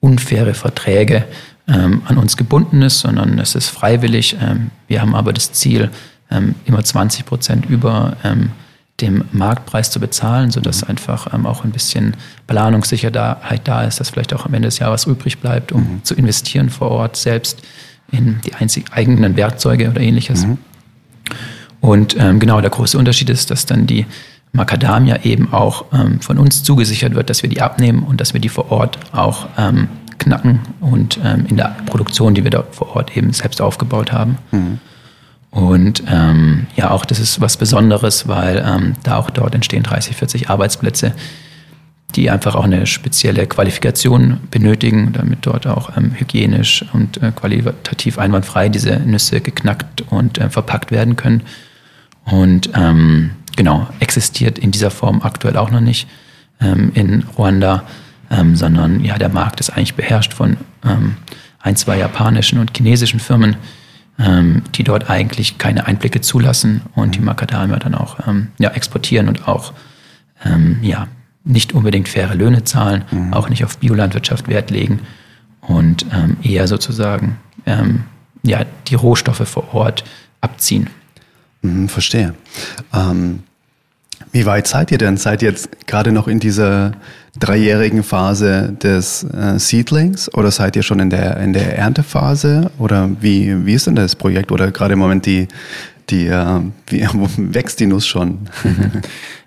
[0.00, 1.26] unfaire Verträge
[1.68, 4.36] ähm, an uns gebunden ist, sondern es ist freiwillig.
[4.40, 5.90] Ähm, wir haben aber das Ziel,
[6.28, 8.50] ähm, immer 20 Prozent über ähm,
[9.02, 14.32] dem Marktpreis zu bezahlen, sodass einfach ähm, auch ein bisschen Planungssicherheit da ist, dass vielleicht
[14.32, 17.62] auch am Ende des Jahres übrig bleibt, um zu investieren vor Ort selbst
[18.10, 20.46] in die einzig eigenen Werkzeuge oder ähnliches.
[21.80, 24.06] Und ähm, genau, der große Unterschied ist, dass dann die
[24.52, 28.40] Macadamia eben auch ähm, von uns zugesichert wird, dass wir die abnehmen und dass wir
[28.40, 29.88] die vor Ort auch ähm,
[30.18, 34.38] knacken und ähm, in der Produktion, die wir da vor Ort eben selbst aufgebaut haben.
[35.52, 40.16] Und ähm, ja, auch das ist was Besonderes, weil ähm, da auch dort entstehen 30,
[40.16, 41.12] 40 Arbeitsplätze,
[42.14, 48.18] die einfach auch eine spezielle Qualifikation benötigen, damit dort auch ähm, hygienisch und äh, qualitativ
[48.18, 51.42] einwandfrei diese Nüsse geknackt und äh, verpackt werden können.
[52.24, 56.08] Und ähm, genau, existiert in dieser Form aktuell auch noch nicht
[56.62, 57.84] ähm, in Ruanda,
[58.30, 61.16] ähm, sondern ja, der Markt ist eigentlich beherrscht von ähm,
[61.60, 63.56] ein, zwei japanischen und chinesischen Firmen,
[64.22, 69.28] ähm, die dort eigentlich keine Einblicke zulassen und die Macadamia dann auch ähm, ja, exportieren
[69.28, 69.72] und auch
[70.44, 71.08] ähm, ja,
[71.44, 73.34] nicht unbedingt faire Löhne zahlen, mhm.
[73.34, 75.00] auch nicht auf Biolandwirtschaft Wert legen
[75.60, 78.04] und ähm, eher sozusagen ähm,
[78.42, 80.04] ja, die Rohstoffe vor Ort
[80.40, 80.88] abziehen.
[81.62, 82.34] Mhm, verstehe.
[82.92, 83.44] Ähm,
[84.32, 85.18] wie weit seid ihr denn?
[85.18, 86.92] Seid ihr jetzt gerade noch in dieser
[87.38, 92.70] dreijährigen Phase des äh, Seedlings oder seid ihr schon in der, in der Erntephase?
[92.78, 94.50] Oder wie, wie ist denn das Projekt?
[94.50, 95.48] Oder gerade im Moment die,
[96.10, 98.48] die äh, wie, wächst die Nuss schon?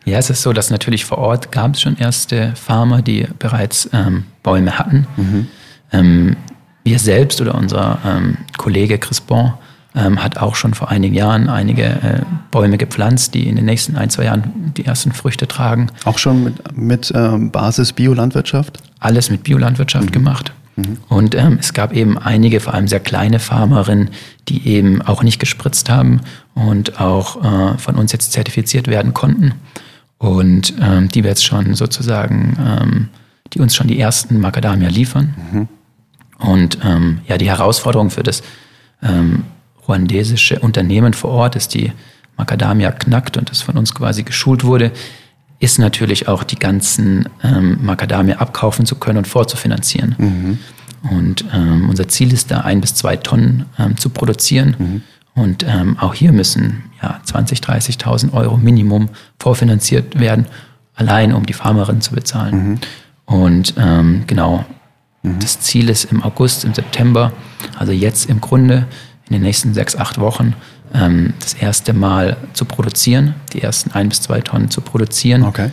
[0.08, 3.90] Ja, es ist so, dass natürlich vor Ort gab es schon erste Farmer, die bereits
[3.92, 5.08] ähm, Bäume hatten.
[5.18, 5.48] Mhm.
[5.92, 6.36] Ähm,
[6.84, 9.54] wir selbst oder unser ähm, Kollege Chris Bon
[9.96, 13.96] ähm, hat auch schon vor einigen Jahren einige äh, Bäume gepflanzt, die in den nächsten
[13.96, 15.90] ein, zwei Jahren die ersten Früchte tragen.
[16.04, 18.80] Auch schon mit, mit ähm, Basis Biolandwirtschaft?
[19.00, 20.12] Alles mit Biolandwirtschaft mhm.
[20.12, 20.54] gemacht.
[20.76, 20.98] Mhm.
[21.08, 24.10] Und ähm, es gab eben einige, vor allem sehr kleine Farmerinnen,
[24.50, 26.22] die eben auch nicht gespritzt haben
[26.54, 29.54] und auch äh, von uns jetzt zertifiziert werden konnten.
[30.18, 33.10] Und ähm, die wir jetzt schon sozusagen, ähm,
[33.54, 35.36] die uns schon die ersten Macadamia liefern.
[35.52, 35.68] Mhm.
[36.38, 38.44] Und ähm, ja, die Herausforderung für das
[39.02, 39.44] ähm,
[39.88, 41.92] ruandesische Unternehmen vor Ort, das die
[42.38, 44.92] Macadamia knackt und das von uns quasi geschult wurde,
[45.60, 50.16] ist natürlich auch die ganzen ähm, Macadamia abkaufen zu können und vorzufinanzieren.
[50.18, 50.58] Mhm.
[51.10, 54.76] Und ähm, unser Ziel ist da, ein bis zwei Tonnen ähm, zu produzieren.
[54.78, 55.02] Mhm.
[55.36, 57.62] Und ähm, auch hier müssen ja 20.000,
[58.00, 60.46] 30.000 Euro Minimum vorfinanziert werden,
[60.96, 62.70] allein um die Farmerin zu bezahlen.
[62.70, 62.80] Mhm.
[63.26, 64.66] Und ähm, genau,
[65.24, 65.40] mhm.
[65.40, 67.34] das Ziel ist im August, im September,
[67.78, 68.88] also jetzt im Grunde
[69.28, 70.54] in den nächsten sechs, acht Wochen
[70.94, 75.44] ähm, das erste Mal zu produzieren, die ersten ein bis zwei Tonnen zu produzieren.
[75.44, 75.72] Okay.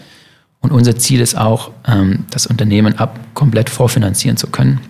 [0.60, 4.80] Und unser Ziel ist auch, ähm, das Unternehmen ab komplett vorfinanzieren zu können.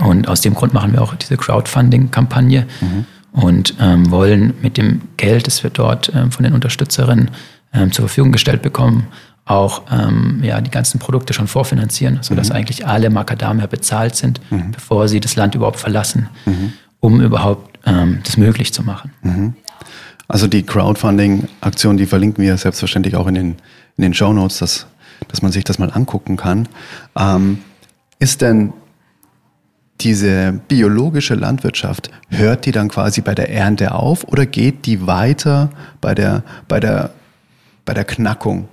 [0.00, 3.04] Und aus dem Grund machen wir auch diese Crowdfunding-Kampagne mhm.
[3.32, 7.30] und ähm, wollen mit dem Geld, das wir dort ähm, von den Unterstützerinnen
[7.72, 9.06] ähm, zur Verfügung gestellt bekommen,
[9.44, 12.56] auch ähm, ja, die ganzen Produkte schon vorfinanzieren, sodass mhm.
[12.56, 14.72] eigentlich alle Macadamia bezahlt sind, mhm.
[14.72, 16.72] bevor sie das Land überhaupt verlassen, mhm.
[17.00, 19.12] um überhaupt ähm, das möglich zu machen.
[19.22, 19.54] Mhm.
[20.28, 23.56] Also die Crowdfunding-Aktion, die verlinken wir selbstverständlich auch in den,
[23.96, 24.86] in den Show Notes, dass,
[25.28, 26.68] dass man sich das mal angucken kann.
[27.16, 27.58] Ähm,
[28.18, 28.72] ist denn
[30.00, 35.70] diese biologische Landwirtschaft, hört die dann quasi bei der Ernte auf oder geht die weiter
[36.00, 37.10] bei der, bei der,
[37.84, 38.68] bei der Knackung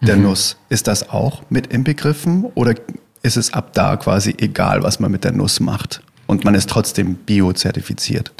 [0.00, 0.24] der mhm.
[0.24, 0.56] Nuss?
[0.68, 2.74] Ist das auch mit inbegriffen oder
[3.22, 6.70] ist es ab da quasi egal, was man mit der Nuss macht und man ist
[6.70, 8.32] trotzdem biozertifiziert?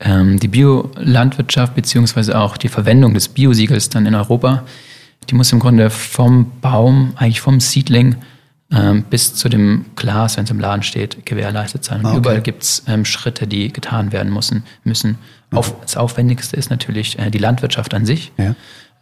[0.00, 4.64] Ähm, die Biolandwirtschaft beziehungsweise auch die Verwendung des Biosiegels dann in Europa,
[5.28, 8.16] die muss im Grunde vom Baum, eigentlich vom Seedling
[8.72, 12.00] ähm, bis zu dem Glas, wenn es im Laden steht, gewährleistet sein.
[12.00, 12.18] Und ah, okay.
[12.18, 14.64] überall gibt es ähm, Schritte, die getan werden müssen.
[14.84, 15.18] müssen.
[15.50, 15.58] Mhm.
[15.58, 18.32] Auf, das Aufwendigste ist natürlich äh, die Landwirtschaft an sich.
[18.38, 18.54] Ja.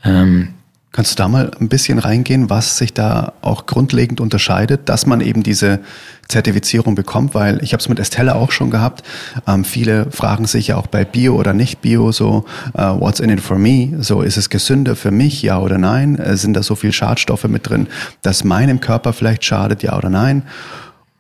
[0.05, 0.55] Ähm,
[0.91, 5.21] Kannst du da mal ein bisschen reingehen, was sich da auch grundlegend unterscheidet, dass man
[5.21, 5.81] eben diese
[6.29, 7.35] Zertifizierung bekommt?
[7.35, 9.03] Weil ich habe es mit Estelle auch schon gehabt.
[9.47, 13.29] Ähm, viele fragen sich ja auch bei Bio oder nicht Bio so, uh, what's in
[13.29, 14.03] it for me?
[14.03, 16.19] So, ist es gesünder für mich, ja oder nein?
[16.19, 17.87] Äh, sind da so viel Schadstoffe mit drin,
[18.23, 20.43] dass meinem Körper vielleicht schadet, ja oder nein?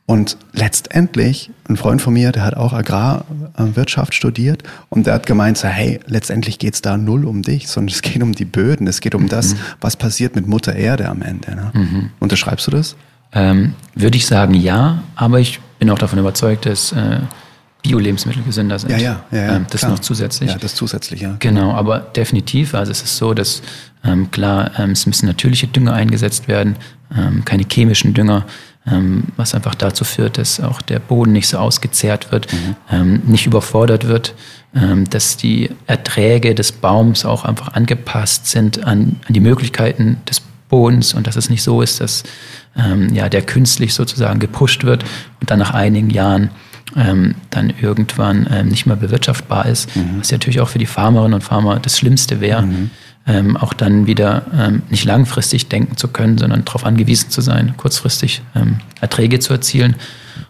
[0.08, 5.58] Und letztendlich, ein Freund von mir, der hat auch Agrarwirtschaft studiert und der hat gemeint,
[5.58, 9.00] so, hey, letztendlich geht's da null um dich, sondern es geht um die Böden, es
[9.02, 9.28] geht um mhm.
[9.28, 11.54] das, was passiert mit Mutter Erde am Ende.
[11.54, 11.70] Ne?
[11.74, 12.10] Mhm.
[12.20, 12.96] Unterschreibst du das?
[13.34, 17.18] Ähm, Würde ich sagen, ja, aber ich bin auch davon überzeugt, dass äh,
[17.82, 18.92] Bio-Lebensmittel gesünder sind.
[18.92, 19.38] Ja, ja, ja.
[19.38, 19.90] ja ähm, das klar.
[19.90, 20.50] noch zusätzlich.
[20.50, 21.36] Ja, das zusätzlich, ja.
[21.38, 22.74] Genau, aber definitiv.
[22.74, 23.60] Also es ist so, dass
[24.04, 26.76] ähm, klar, ähm, es müssen natürliche Dünger eingesetzt werden,
[27.14, 28.46] ähm, keine chemischen Dünger
[29.36, 32.76] was einfach dazu führt, dass auch der Boden nicht so ausgezehrt wird, mhm.
[32.90, 34.34] ähm, nicht überfordert wird,
[34.74, 40.42] ähm, dass die Erträge des Baums auch einfach angepasst sind an, an die Möglichkeiten des
[40.68, 42.24] Bodens und dass es nicht so ist, dass
[42.76, 45.04] ähm, ja, der künstlich sozusagen gepusht wird
[45.40, 46.50] und dann nach einigen Jahren
[46.96, 50.20] ähm, dann irgendwann ähm, nicht mehr bewirtschaftbar ist, mhm.
[50.20, 52.62] was natürlich auch für die Farmerinnen und Farmer das Schlimmste wäre.
[52.62, 52.90] Mhm
[53.28, 57.74] ähm, auch dann wieder ähm, nicht langfristig denken zu können, sondern darauf angewiesen zu sein,
[57.76, 59.96] kurzfristig ähm, Erträge zu erzielen.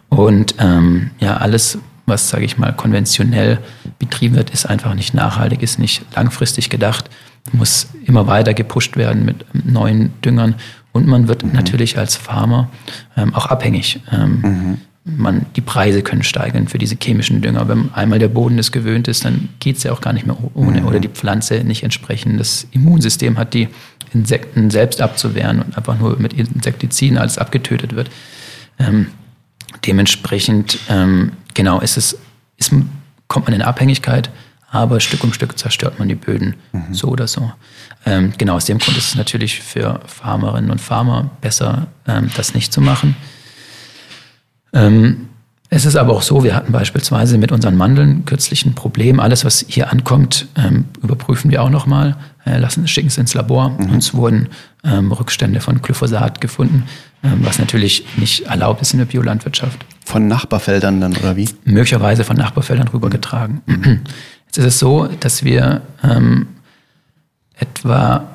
[0.07, 3.59] Und ähm, ja, alles, was, sage ich mal, konventionell
[3.99, 7.09] betrieben wird, ist einfach nicht nachhaltig, ist nicht langfristig gedacht,
[7.51, 10.55] muss immer weiter gepusht werden mit neuen Düngern.
[10.91, 11.51] Und man wird mhm.
[11.51, 12.69] natürlich als Farmer
[13.17, 13.99] ähm, auch abhängig.
[14.11, 14.77] Ähm, mhm
[15.17, 17.67] man, die Preise können steigen für diese chemischen Dünger.
[17.67, 20.37] Wenn einmal der Boden das gewöhnt ist, dann geht es ja auch gar nicht mehr
[20.53, 20.81] ohne.
[20.81, 20.87] Mhm.
[20.87, 23.67] Oder die Pflanze nicht entsprechend das Immunsystem hat, die
[24.13, 28.09] Insekten selbst abzuwehren und einfach nur mit Insektiziden alles abgetötet wird.
[28.79, 29.07] Ähm,
[29.85, 32.17] dementsprechend, ähm, genau, ist es,
[32.57, 32.73] ist,
[33.27, 34.29] kommt man in Abhängigkeit,
[34.71, 36.93] aber Stück um Stück zerstört man die Böden mhm.
[36.93, 37.51] so oder so.
[38.05, 42.53] Ähm, genau aus dem Grund ist es natürlich für Farmerinnen und Farmer besser, ähm, das
[42.53, 43.15] nicht zu machen.
[44.73, 45.29] Ähm,
[45.71, 49.19] es ist aber auch so, wir hatten beispielsweise mit unseren Mandeln kürzlich ein Problem.
[49.19, 53.69] Alles, was hier ankommt, ähm, überprüfen wir auch nochmal, äh, lassen, schicken es ins Labor.
[53.69, 53.91] Mhm.
[53.91, 54.49] Uns wurden
[54.83, 56.85] ähm, Rückstände von Glyphosat gefunden,
[57.23, 59.85] ähm, was natürlich nicht erlaubt ist in der Biolandwirtschaft.
[60.05, 61.47] Von Nachbarfeldern dann oder wie?
[61.65, 63.61] Möglicherweise von Nachbarfeldern rübergetragen.
[63.67, 64.01] Mhm.
[64.47, 66.47] Jetzt ist es so, dass wir ähm,
[67.55, 68.27] etwa,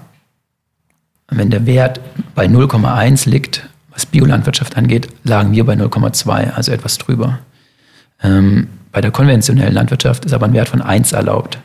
[1.29, 2.01] wenn der Wert
[2.37, 7.39] bei 0,1 liegt, was Biolandwirtschaft angeht, lagen wir bei 0,2, also etwas drüber.
[8.23, 11.59] Ähm, bei der konventionellen Landwirtschaft ist aber ein Wert von 1 erlaubt.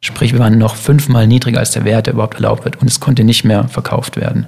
[0.00, 3.00] Sprich, wir waren noch fünfmal niedriger als der Wert, der überhaupt erlaubt wird und es
[3.00, 4.46] konnte nicht mehr verkauft werden.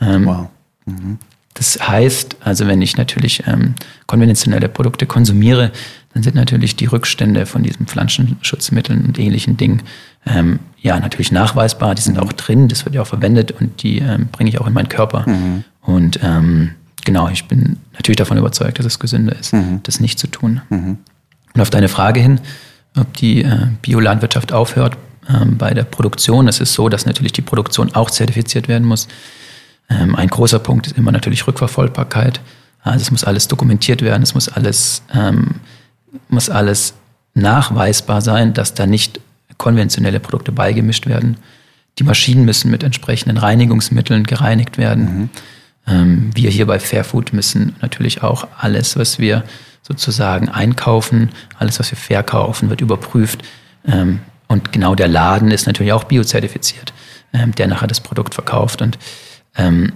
[0.00, 0.48] Ähm, wow.
[0.86, 1.18] Mhm.
[1.54, 3.74] Das heißt, also wenn ich natürlich ähm,
[4.06, 5.70] konventionelle Produkte konsumiere,
[6.12, 9.82] dann sind natürlich die Rückstände von diesen Pflanzenschutzmitteln und ähnlichen Dingen
[10.26, 11.94] ähm, ja natürlich nachweisbar.
[11.94, 14.66] Die sind auch drin, das wird ja auch verwendet und die ähm, bringe ich auch
[14.66, 15.28] in meinen Körper.
[15.28, 15.64] Mhm.
[15.82, 16.72] Und ähm,
[17.04, 19.80] genau, ich bin natürlich davon überzeugt, dass es gesünder ist, mhm.
[19.82, 20.60] das nicht zu tun.
[20.70, 20.98] Mhm.
[21.54, 22.40] Und auf deine Frage hin,
[22.96, 24.96] ob die äh, Biolandwirtschaft aufhört
[25.28, 29.08] ähm, bei der Produktion, es ist so, dass natürlich die Produktion auch zertifiziert werden muss.
[29.88, 32.40] Ähm, ein großer Punkt ist immer natürlich Rückverfolgbarkeit.
[32.82, 35.56] Also es muss alles dokumentiert werden, es muss alles, ähm,
[36.28, 36.94] muss alles
[37.34, 39.20] nachweisbar sein, dass da nicht
[39.58, 41.36] konventionelle Produkte beigemischt werden.
[41.98, 45.04] Die Maschinen müssen mit entsprechenden Reinigungsmitteln gereinigt werden.
[45.04, 45.30] Mhm.
[45.86, 49.44] Ähm, wir hier bei Fairfood müssen natürlich auch alles, was wir
[49.82, 53.42] sozusagen einkaufen, alles, was wir verkaufen, wird überprüft.
[53.86, 56.92] Ähm, und genau der Laden ist natürlich auch biozertifiziert,
[57.32, 58.82] ähm, der nachher das Produkt verkauft.
[58.82, 58.98] Und
[59.56, 59.92] ähm,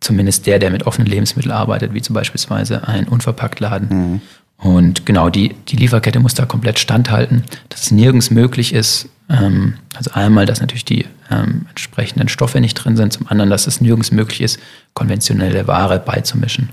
[0.00, 2.40] zumindest der, der mit offenen Lebensmitteln arbeitet, wie zum Beispiel
[2.82, 3.88] ein Unverpacktladen.
[3.88, 4.20] Mhm.
[4.60, 9.08] Und genau, die, die Lieferkette muss da komplett standhalten, dass es nirgends möglich ist.
[9.30, 13.66] Ähm, also einmal, dass natürlich die ähm, entsprechenden Stoffe nicht drin sind, zum anderen, dass
[13.66, 14.58] es nirgends möglich ist,
[14.92, 16.68] konventionelle Ware beizumischen.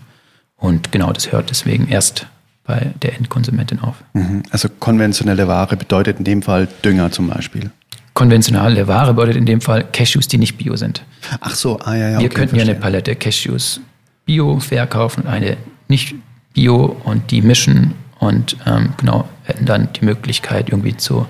[0.57, 2.27] Und genau, das hört deswegen erst
[2.65, 3.95] bei der Endkonsumentin auf.
[4.13, 4.43] Mhm.
[4.51, 7.71] Also konventionelle Ware bedeutet in dem Fall Dünger zum Beispiel.
[8.13, 11.03] Konventionelle Ware bedeutet in dem Fall Cashews, die nicht bio sind.
[11.39, 12.19] Ach so, ah ja, ja.
[12.19, 13.79] Wir okay, könnten ja eine Palette Cashews
[14.25, 15.55] bio verkaufen und eine
[15.87, 16.15] nicht
[16.57, 21.27] bio und die mischen und ähm, genau hätten dann die Möglichkeit irgendwie zu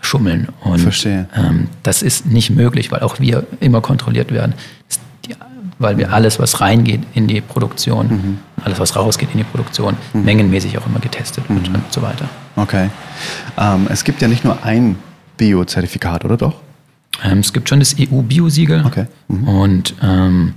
[0.00, 0.48] schummeln.
[0.62, 1.28] Und Verstehe.
[1.36, 4.54] Ähm, das ist nicht möglich, weil auch wir immer kontrolliert werden.
[5.26, 5.34] Die,
[5.78, 8.38] weil wir alles, was reingeht in die Produktion, mhm.
[8.64, 10.24] alles, was rausgeht in die Produktion, mhm.
[10.24, 11.74] mengenmäßig auch immer getestet wird mhm.
[11.74, 12.26] und so weiter.
[12.56, 12.88] Okay.
[13.58, 14.96] Ähm, es gibt ja nicht nur ein
[15.36, 16.54] Bio-Zertifikat, oder doch?
[17.22, 18.82] Ähm, es gibt schon das EU-Bio-Siegel.
[18.86, 19.06] Okay.
[19.28, 19.48] Mhm.
[19.48, 20.54] Und ähm,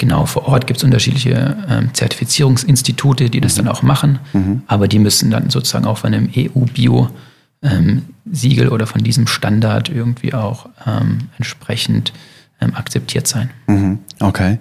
[0.00, 3.64] Genau, vor Ort gibt es unterschiedliche ähm, Zertifizierungsinstitute, die das mhm.
[3.64, 4.62] dann auch machen, mhm.
[4.66, 7.06] aber die müssen dann sozusagen auch von einem EU-Bio-Siegel
[8.66, 12.14] ähm, oder von diesem Standard irgendwie auch ähm, entsprechend
[12.62, 13.50] ähm, akzeptiert sein.
[13.66, 13.98] Mhm.
[14.20, 14.58] Okay.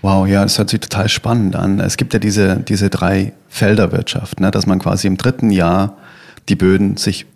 [0.00, 1.78] Wow, ja, das hört sich total spannend an.
[1.78, 5.98] Es gibt ja diese, diese drei Felderwirtschaft, ne, dass man quasi im dritten Jahr
[6.48, 7.26] die Böden sich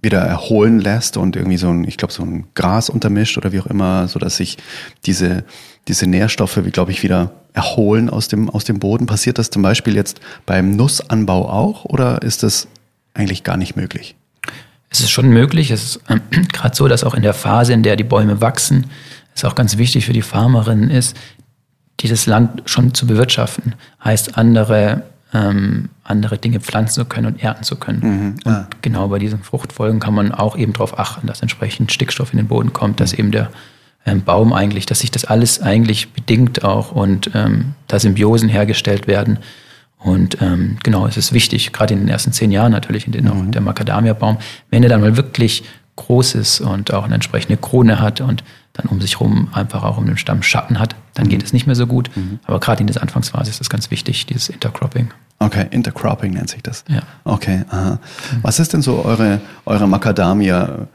[0.00, 3.58] wieder erholen lässt und irgendwie so ein, ich glaube, so ein Gras untermischt oder wie
[3.58, 4.58] auch immer, so dass sich
[5.04, 5.42] diese,
[5.88, 9.06] diese Nährstoffe, wie glaube ich, wieder erholen aus dem, aus dem Boden.
[9.06, 12.68] Passiert das zum Beispiel jetzt beim Nussanbau auch oder ist das
[13.14, 14.14] eigentlich gar nicht möglich?
[14.90, 15.70] Es ist schon möglich.
[15.70, 16.18] Es ist äh,
[16.52, 18.86] gerade so, dass auch in der Phase, in der die Bäume wachsen,
[19.34, 21.16] es auch ganz wichtig für die Farmerinnen ist,
[22.00, 23.74] dieses Land schon zu bewirtschaften.
[24.04, 28.00] Heißt, andere ähm, andere Dinge pflanzen zu können und ernten zu können.
[28.02, 28.34] Mhm.
[28.44, 28.68] Und ah.
[28.82, 32.48] genau bei diesen Fruchtfolgen kann man auch eben darauf achten, dass entsprechend Stickstoff in den
[32.48, 33.18] Boden kommt, dass mhm.
[33.18, 33.50] eben der
[34.06, 39.06] ähm, Baum eigentlich, dass sich das alles eigentlich bedingt auch und ähm, da Symbiosen hergestellt
[39.06, 39.38] werden.
[39.98, 43.32] Und ähm, genau, es ist wichtig, gerade in den ersten zehn Jahren natürlich, in denen
[43.32, 43.48] mhm.
[43.48, 44.38] auch der Macadamia-Baum,
[44.70, 45.62] wenn er dann mal wirklich
[45.96, 49.98] groß ist und auch eine entsprechende Krone hat und dann um sich herum einfach auch
[49.98, 51.30] um den Stamm Schatten hat, dann mhm.
[51.30, 52.10] geht es nicht mehr so gut.
[52.16, 52.40] Mhm.
[52.44, 55.10] Aber gerade in dieser Anfangsphase ist das ganz wichtig, dieses Intercropping.
[55.38, 56.84] Okay, Intercropping nennt sich das.
[56.88, 57.02] Ja.
[57.24, 57.98] Okay, aha.
[58.42, 60.88] Was ist denn so eure, eure Macadamia?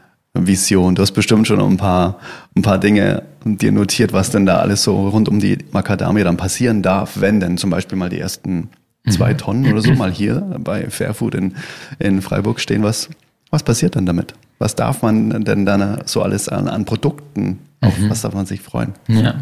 [0.45, 0.95] Vision.
[0.95, 2.19] Du hast bestimmt schon ein paar,
[2.55, 6.37] ein paar Dinge dir notiert, was denn da alles so rund um die Macadamia dann
[6.37, 8.69] passieren darf, wenn denn zum Beispiel mal die ersten
[9.09, 9.37] zwei mhm.
[9.37, 11.55] Tonnen oder so mal hier bei Fairfood in,
[11.99, 12.83] in Freiburg stehen.
[12.83, 13.09] Was,
[13.49, 14.33] was passiert dann damit?
[14.59, 18.09] Was darf man denn dann so alles an, an Produkten, auf mhm.
[18.09, 18.93] was darf man sich freuen?
[19.07, 19.35] Ja,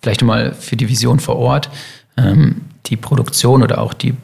[0.00, 1.70] vielleicht mal für die Vision vor Ort.
[2.16, 4.14] Ähm, die Produktion oder auch die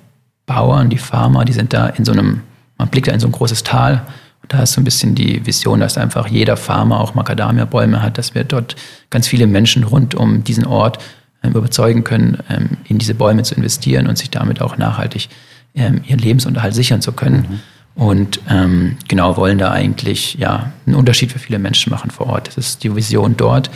[0.46, 2.42] Bauern, die Farmer, die sind da in so einem,
[2.78, 4.06] man blickt da in so ein großes Tal.
[4.48, 8.34] Da ist so ein bisschen die Vision, dass einfach jeder Farmer auch Macadamia-Bäume hat, dass
[8.34, 8.76] wir dort
[9.10, 10.98] ganz viele Menschen rund um diesen Ort
[11.42, 15.28] ähm, überzeugen können, ähm, in diese Bäume zu investieren und sich damit auch nachhaltig
[15.74, 17.60] ähm, ihren Lebensunterhalt sichern zu können.
[17.96, 18.02] Mhm.
[18.02, 22.48] Und ähm, genau wollen da eigentlich ja einen Unterschied für viele Menschen machen vor Ort.
[22.48, 23.70] Das ist die Vision dort.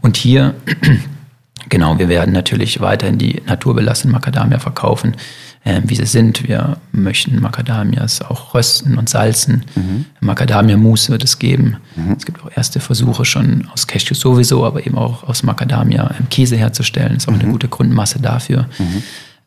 [0.00, 0.54] Und hier,
[1.68, 5.14] genau, wir werden natürlich weiterhin die naturbelassenen Macadamia verkaufen,
[5.64, 6.46] äh, wie sie sind.
[6.48, 9.64] Wir möchten Macadamias auch rösten und salzen.
[9.74, 10.06] Mhm.
[10.20, 11.76] Macadamia-Mousse wird es geben.
[11.96, 12.12] Mhm.
[12.16, 16.28] Es gibt auch erste Versuche schon aus Cashew sowieso, aber eben auch aus Macadamia ähm,
[16.30, 17.16] Käse herzustellen.
[17.16, 17.40] Ist auch mhm.
[17.40, 18.66] eine gute Grundmasse dafür.
[18.78, 19.02] Mhm.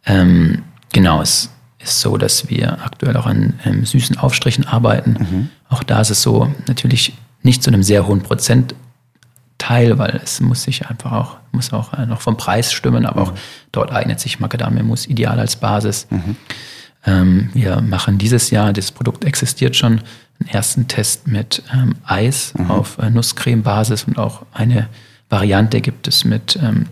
[0.05, 1.49] Ähm, genau, es
[1.79, 5.17] ist so, dass wir aktuell auch an ähm, süßen Aufstrichen arbeiten.
[5.19, 5.49] Mhm.
[5.69, 8.21] Auch da ist es so, natürlich nicht zu einem sehr hohen
[9.63, 13.21] Prozentteil, weil es muss sich einfach auch, muss auch äh, noch vom Preis stimmen, aber
[13.21, 13.27] mhm.
[13.27, 13.33] auch
[13.71, 16.07] dort eignet sich Macadamia-Muss ideal als Basis.
[16.09, 16.35] Mhm.
[17.05, 20.01] Ähm, wir machen dieses Jahr, das Produkt existiert schon,
[20.39, 22.71] einen ersten Test mit ähm, Eis mhm.
[22.71, 24.87] auf äh, Nusscreme-Basis und auch eine
[25.29, 26.87] Variante gibt es mit ähm,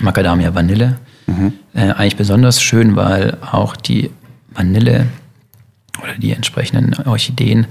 [0.00, 0.96] Macadamia Vanille.
[1.26, 1.52] Mhm.
[1.74, 4.10] Äh, eigentlich besonders schön, weil auch die
[4.50, 5.06] Vanille
[6.02, 7.66] oder die entsprechenden Orchideen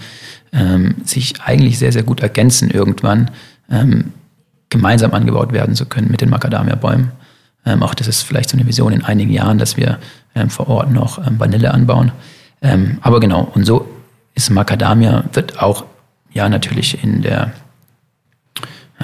[0.53, 3.29] ähm, sich eigentlich sehr, sehr gut ergänzen irgendwann,
[3.73, 4.13] ähm,
[4.69, 7.11] gemeinsam angebaut werden zu können mit den Macadamia-Bäumen.
[7.65, 9.99] Ähm, auch das ist vielleicht so eine Vision in einigen Jahren, dass wir
[10.35, 12.11] ähm, vor Ort noch ähm, Vanille anbauen.
[12.61, 13.87] Ähm, aber genau, und so
[14.35, 15.85] ist Macadamia, wird auch
[16.31, 17.51] ja natürlich in der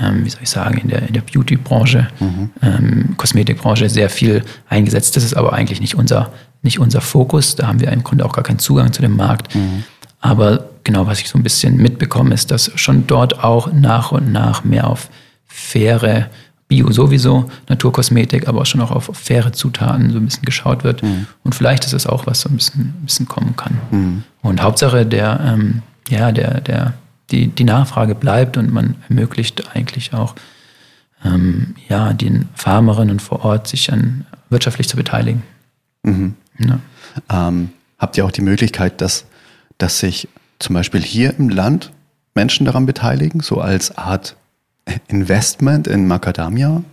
[0.02, 3.18] ähm, wie soll ich sagen, in der, in der Beauty-Branche, mhm.
[3.18, 5.16] Kosmetikbranche sehr viel eingesetzt.
[5.16, 7.56] Das ist aber eigentlich nicht unser, nicht unser Fokus.
[7.56, 9.54] Da haben wir im Grunde auch gar keinen Zugang zu dem Markt.
[9.56, 9.84] Mhm.
[10.20, 14.32] Aber genau, was ich so ein bisschen mitbekomme, ist, dass schon dort auch nach und
[14.32, 15.10] nach mehr auf
[15.46, 16.30] faire
[16.68, 21.02] Bio sowieso, Naturkosmetik, aber auch schon auch auf faire Zutaten so ein bisschen geschaut wird.
[21.02, 21.26] Mhm.
[21.44, 23.80] Und vielleicht ist es auch was so ein bisschen, ein bisschen kommen kann.
[23.90, 24.24] Mhm.
[24.44, 26.94] Und Hauptsache der, ähm, ja, der, der
[27.32, 30.36] die, die Nachfrage bleibt und man ermöglicht eigentlich auch
[31.24, 35.44] ähm, ja, den Farmerinnen vor Ort sich an, wirtschaftlich zu beteiligen.
[36.04, 36.36] Mhm.
[36.60, 36.80] Ja.
[37.30, 39.26] Ähm, habt ihr auch die Möglichkeit, dass,
[39.80, 40.28] dass sich
[40.60, 41.92] zum Beispiel hier im Land
[42.36, 44.36] Menschen daran beteiligen, so als Art
[45.08, 46.84] Investment in Macadamia?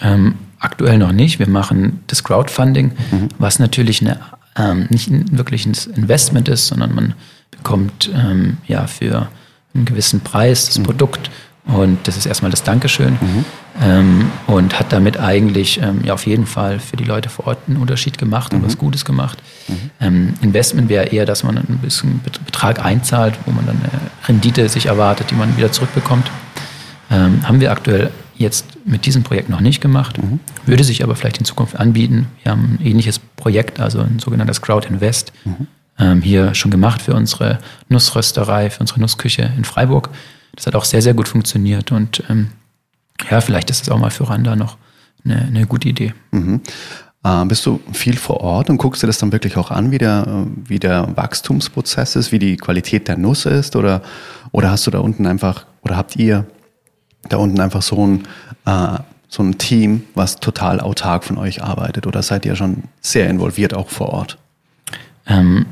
[0.00, 1.38] Ähm, aktuell noch nicht.
[1.38, 3.28] Wir machen das Crowdfunding, mhm.
[3.38, 4.20] was natürlich eine,
[4.56, 7.14] ähm, nicht wirklich ein Investment ist, sondern man
[7.50, 9.28] bekommt ähm, ja für
[9.74, 10.84] einen gewissen Preis, das mhm.
[10.84, 11.30] Produkt.
[11.64, 13.12] Und das ist erstmal das Dankeschön.
[13.14, 13.44] Mhm.
[13.80, 17.58] Ähm, und hat damit eigentlich ähm, ja auf jeden Fall für die Leute vor Ort
[17.66, 18.66] einen Unterschied gemacht und mhm.
[18.66, 19.38] was Gutes gemacht.
[19.68, 19.74] Mhm.
[20.00, 24.68] Ähm, Investment wäre eher, dass man ein bisschen Betrag einzahlt, wo man dann eine Rendite
[24.68, 26.30] sich erwartet, die man wieder zurückbekommt.
[27.10, 30.40] Ähm, haben wir aktuell jetzt mit diesem Projekt noch nicht gemacht, mhm.
[30.66, 32.26] würde sich aber vielleicht in Zukunft anbieten.
[32.42, 35.32] Wir haben ein ähnliches Projekt, also ein sogenanntes Crowd Invest.
[35.44, 40.10] Mhm ähm, hier schon gemacht für unsere Nussrösterei, für unsere Nussküche in Freiburg.
[40.54, 42.48] Das hat auch sehr, sehr gut funktioniert und ähm,
[43.30, 44.76] ja, vielleicht ist es auch mal für Randa noch
[45.24, 46.14] eine, eine gute Idee.
[46.30, 46.60] Mhm.
[47.24, 49.98] Äh, bist du viel vor Ort und guckst dir das dann wirklich auch an, wie
[49.98, 53.76] der, wie der Wachstumsprozess ist, wie die Qualität der Nuss ist?
[53.76, 54.02] Oder,
[54.50, 56.46] oder hast du da unten einfach, oder habt ihr
[57.28, 58.24] da unten einfach so ein,
[58.66, 62.06] äh, so ein Team, was total autark von euch arbeitet?
[62.06, 64.38] Oder seid ihr schon sehr involviert auch vor Ort?
[65.26, 65.66] Ähm,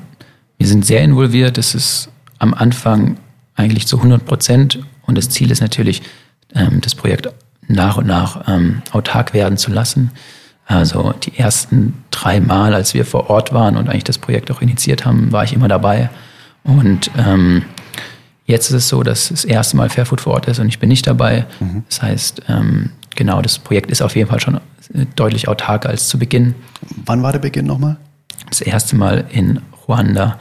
[0.59, 1.59] wir sind sehr involviert.
[1.59, 3.17] Das ist am Anfang
[3.55, 4.81] eigentlich zu 100 Prozent.
[5.07, 6.03] Und das Ziel ist natürlich,
[6.55, 7.29] ähm, das Projekt
[7.69, 10.11] nach und nach ähm, autark werden zu lassen.
[10.67, 14.63] Also die ersten drei Mal, als wir vor Ort waren und eigentlich das Projekt auch
[14.63, 16.11] initiiert haben, war ich immer dabei.
[16.63, 17.65] Und ähm,
[18.47, 20.89] jetzt ist es so, dass das erste Mal Fairfood vor Ort ist und ich bin
[20.89, 21.47] nicht dabei.
[21.59, 21.85] Mhm.
[21.89, 24.61] Das heißt, ähm, genau, das Projekt ist auf jeden Fall schon
[25.17, 26.55] deutlich autarker als zu Beginn.
[27.05, 27.97] Wann war der Beginn nochmal?
[28.49, 30.39] Das erste Mal in Ruanda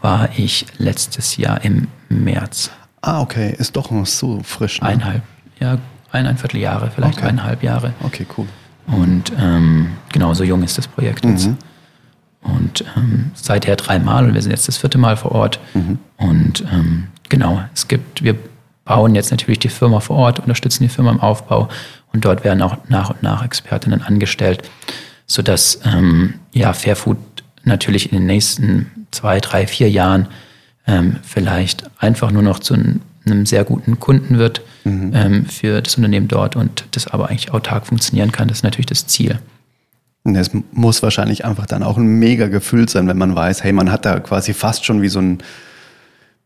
[0.00, 2.70] war ich letztes Jahr im März.
[3.00, 4.80] Ah, okay, ist doch noch so frisch.
[4.80, 4.88] Ne?
[4.88, 5.22] Eineinhalb,
[5.58, 5.78] ja,
[6.12, 7.28] eineinviertel Jahre, vielleicht okay.
[7.28, 7.94] eineinhalb Jahre.
[8.02, 8.46] Okay, cool.
[8.86, 11.46] Und ähm, genau, so jung ist das Projekt jetzt.
[11.46, 11.56] Mhm.
[12.42, 15.60] Und ähm, seither dreimal und wir sind jetzt das vierte Mal vor Ort.
[15.74, 15.98] Mhm.
[16.16, 18.36] Und ähm, genau, es gibt, wir
[18.84, 21.68] bauen jetzt natürlich die Firma vor Ort, unterstützen die Firma im Aufbau
[22.12, 24.68] und dort werden auch nach und nach Expertinnen angestellt,
[25.26, 27.18] sodass ähm, ja, Fairfood
[27.62, 30.28] natürlich in den nächsten zwei, drei, vier Jahren
[30.90, 35.12] ähm, vielleicht einfach nur noch zu einem sehr guten Kunden wird mhm.
[35.14, 38.48] ähm, für das Unternehmen dort und das aber eigentlich autark funktionieren kann.
[38.48, 39.38] Das ist natürlich das Ziel.
[40.24, 43.90] Es muss wahrscheinlich einfach dann auch ein mega Gefühl sein, wenn man weiß, hey, man
[43.90, 45.38] hat da quasi fast schon wie so ein,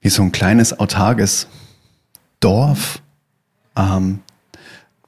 [0.01, 1.49] wie so ein kleines autarkes
[2.39, 3.01] Dorf
[3.77, 4.21] ähm,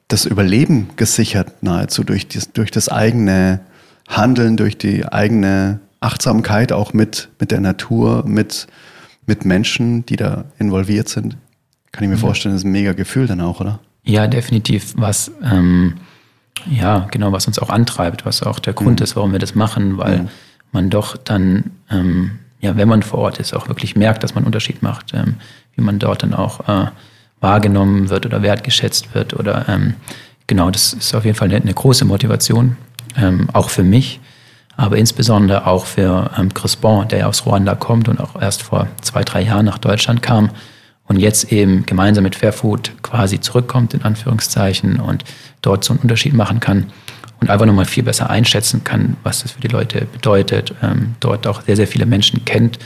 [0.07, 3.59] das Überleben gesichert, nahezu durch, das, durch das eigene
[4.07, 8.67] Handeln, durch die eigene Achtsamkeit auch mit, mit der Natur, mit,
[9.27, 11.37] mit Menschen, die da involviert sind.
[11.91, 13.79] Kann ich mir vorstellen, das ist ein mega Gefühl dann auch, oder?
[14.03, 14.93] Ja, definitiv.
[14.97, 15.95] Was, ähm,
[16.69, 19.03] ja, genau, was uns auch antreibt, was auch der Grund mhm.
[19.03, 20.27] ist, warum wir das machen, weil mhm.
[20.71, 24.43] man doch dann, ähm, ja, wenn man vor Ort ist, auch wirklich merkt, dass man
[24.43, 25.35] einen Unterschied macht, ähm,
[25.75, 26.89] wie man dort dann auch äh,
[27.41, 29.33] wahrgenommen wird oder wertgeschätzt wird.
[29.33, 29.95] Oder ähm,
[30.47, 32.77] genau, das ist auf jeden Fall eine, eine große Motivation,
[33.17, 34.19] ähm, auch für mich,
[34.77, 36.49] aber insbesondere auch für ähm,
[36.79, 40.21] Bon, der ja aus Ruanda kommt und auch erst vor zwei, drei Jahren nach Deutschland
[40.21, 40.51] kam
[41.07, 45.23] und jetzt eben gemeinsam mit Fairfood quasi zurückkommt, in Anführungszeichen, und
[45.61, 46.91] dort so einen Unterschied machen kann
[47.39, 51.47] und einfach nochmal viel besser einschätzen kann, was das für die Leute bedeutet, ähm, dort
[51.47, 52.77] auch sehr, sehr viele Menschen kennt.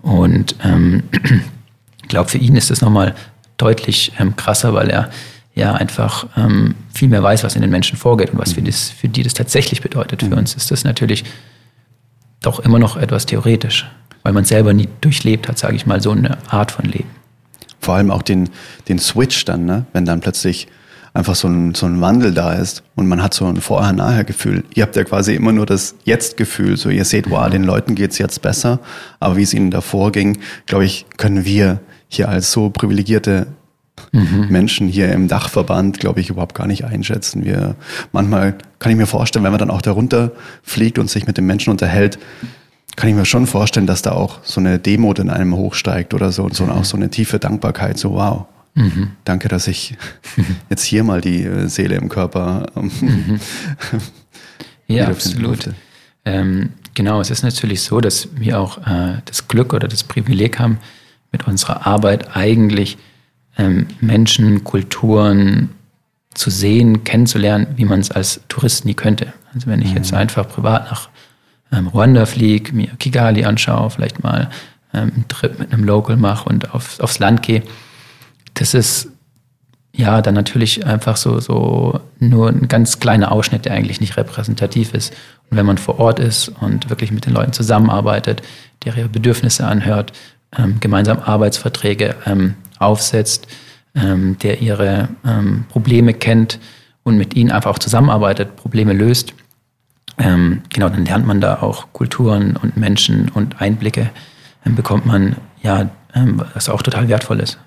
[0.00, 1.02] Und ähm,
[2.02, 3.14] ich glaube, für ihn ist das nochmal
[3.58, 5.10] deutlich ähm, krasser, weil er
[5.54, 8.90] ja einfach ähm, viel mehr weiß, was in den Menschen vorgeht und was für, das,
[8.90, 10.22] für die das tatsächlich bedeutet.
[10.22, 10.38] Für mhm.
[10.38, 11.24] uns ist das natürlich
[12.42, 13.88] doch immer noch etwas theoretisch,
[14.22, 17.08] weil man selber nie durchlebt hat, sage ich mal, so eine Art von Leben
[17.84, 18.48] vor allem auch den,
[18.88, 19.86] den Switch dann, ne?
[19.92, 20.66] wenn dann plötzlich
[21.12, 24.64] einfach so ein, so ein Wandel da ist und man hat so ein Vorher-Nachher-Gefühl.
[24.74, 28.18] Ihr habt ja quasi immer nur das Jetzt-Gefühl, so ihr seht, wow, den Leuten geht's
[28.18, 28.80] jetzt besser,
[29.20, 31.78] aber wie es ihnen davor ging, glaube ich, können wir
[32.08, 33.46] hier als so privilegierte
[34.14, 34.46] mhm.
[34.48, 37.44] Menschen hier im Dachverband, glaube ich, überhaupt gar nicht einschätzen.
[37.44, 37.74] Wir
[38.12, 41.46] manchmal kann ich mir vorstellen, wenn man dann auch darunter fliegt und sich mit den
[41.46, 42.18] Menschen unterhält,
[42.96, 46.30] kann ich mir schon vorstellen, dass da auch so eine Demut in einem hochsteigt oder
[46.30, 46.70] so und so, mhm.
[46.70, 48.46] auch so eine tiefe Dankbarkeit, so wow.
[48.74, 49.10] Mhm.
[49.24, 49.96] Danke, dass ich
[50.70, 53.40] jetzt hier mal die äh, Seele im Körper ähm, mhm.
[54.86, 55.70] Ja, absolut.
[56.26, 60.58] Ähm, genau, es ist natürlich so, dass wir auch äh, das Glück oder das Privileg
[60.58, 60.78] haben,
[61.32, 62.96] mit unserer Arbeit eigentlich
[63.58, 65.70] ähm, Menschen, Kulturen
[66.34, 69.32] zu sehen, kennenzulernen, wie man es als Tourist nie könnte.
[69.54, 69.96] Also wenn ich mhm.
[69.96, 71.08] jetzt einfach privat nach
[71.72, 74.50] ähm, Ruanda fliege, mir Kigali anschaue, vielleicht mal
[74.92, 77.62] ähm, einen Trip mit einem Local mache und auf, aufs Land gehe.
[78.54, 79.08] Das ist
[79.92, 84.92] ja dann natürlich einfach so, so nur ein ganz kleiner Ausschnitt, der eigentlich nicht repräsentativ
[84.92, 85.12] ist.
[85.50, 88.42] Und wenn man vor Ort ist und wirklich mit den Leuten zusammenarbeitet,
[88.84, 90.12] der ihre Bedürfnisse anhört,
[90.56, 93.46] ähm, gemeinsam Arbeitsverträge ähm, aufsetzt,
[93.94, 96.58] ähm, der ihre ähm, Probleme kennt
[97.02, 99.34] und mit ihnen einfach auch zusammenarbeitet, Probleme löst,
[100.18, 104.10] ähm, genau, dann lernt man da auch Kulturen und Menschen und Einblicke,
[104.64, 107.58] ähm, bekommt man, ja, ähm, was auch total wertvoll ist.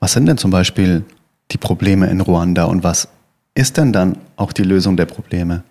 [0.00, 1.04] Was sind denn zum Beispiel
[1.50, 3.08] die Probleme in Ruanda und was
[3.54, 5.62] ist denn dann auch die Lösung der Probleme?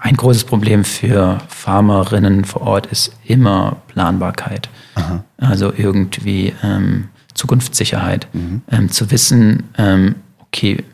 [0.00, 4.68] Ein großes Problem für Farmerinnen vor Ort ist immer Planbarkeit.
[4.94, 5.24] Aha.
[5.38, 7.08] Also irgendwie ähm,
[7.38, 8.26] Zukunftssicherheit.
[8.32, 8.62] Mhm.
[8.70, 10.84] Ähm, zu wissen, ähm, okay,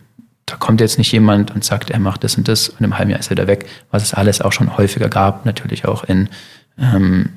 [0.47, 3.11] da kommt jetzt nicht jemand und sagt, er macht das und das und im halben
[3.11, 6.28] Jahr ist er wieder weg, was es alles auch schon häufiger gab, natürlich auch in,
[6.78, 7.30] ähm,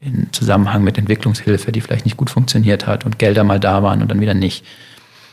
[0.00, 4.02] in Zusammenhang mit Entwicklungshilfe, die vielleicht nicht gut funktioniert hat und Gelder mal da waren
[4.02, 4.64] und dann wieder nicht.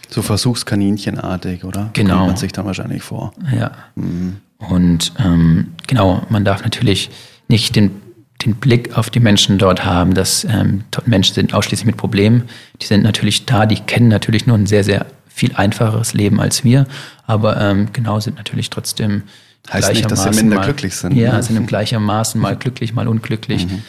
[0.09, 1.89] So Versuchskaninchenartig, oder?
[1.93, 2.17] Genau.
[2.17, 3.33] Kommt man sich da wahrscheinlich vor.
[3.57, 3.71] Ja.
[3.95, 4.37] Mhm.
[4.59, 7.09] Und ähm, genau, man darf natürlich
[7.47, 8.00] nicht den,
[8.45, 12.43] den Blick auf die Menschen dort haben, dass ähm, Menschen sind ausschließlich mit Problemen.
[12.81, 16.63] Die sind natürlich da, die kennen natürlich nur ein sehr, sehr viel einfacheres Leben als
[16.63, 16.85] wir,
[17.25, 19.23] aber ähm, genau sind natürlich trotzdem
[19.71, 21.13] Heißt nicht, dass sie minder mal, glücklich sind.
[21.13, 21.43] Ja, ne?
[21.43, 23.67] sind im gleichermaßen mal glücklich, mal unglücklich.
[23.67, 23.81] Mhm.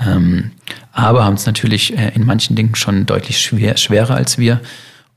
[0.00, 0.50] Ähm,
[0.92, 4.60] aber haben es natürlich äh, in manchen Dingen schon deutlich schwer, schwerer als wir.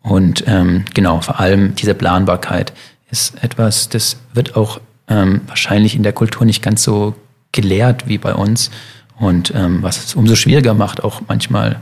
[0.02, 2.74] Und ähm, genau, vor allem diese Planbarkeit
[3.10, 7.16] ist etwas, das wird auch ähm, wahrscheinlich in der Kultur nicht ganz so
[7.54, 8.70] gelehrt wie bei uns.
[9.18, 11.78] Und ähm, was es umso schwieriger macht, auch manchmal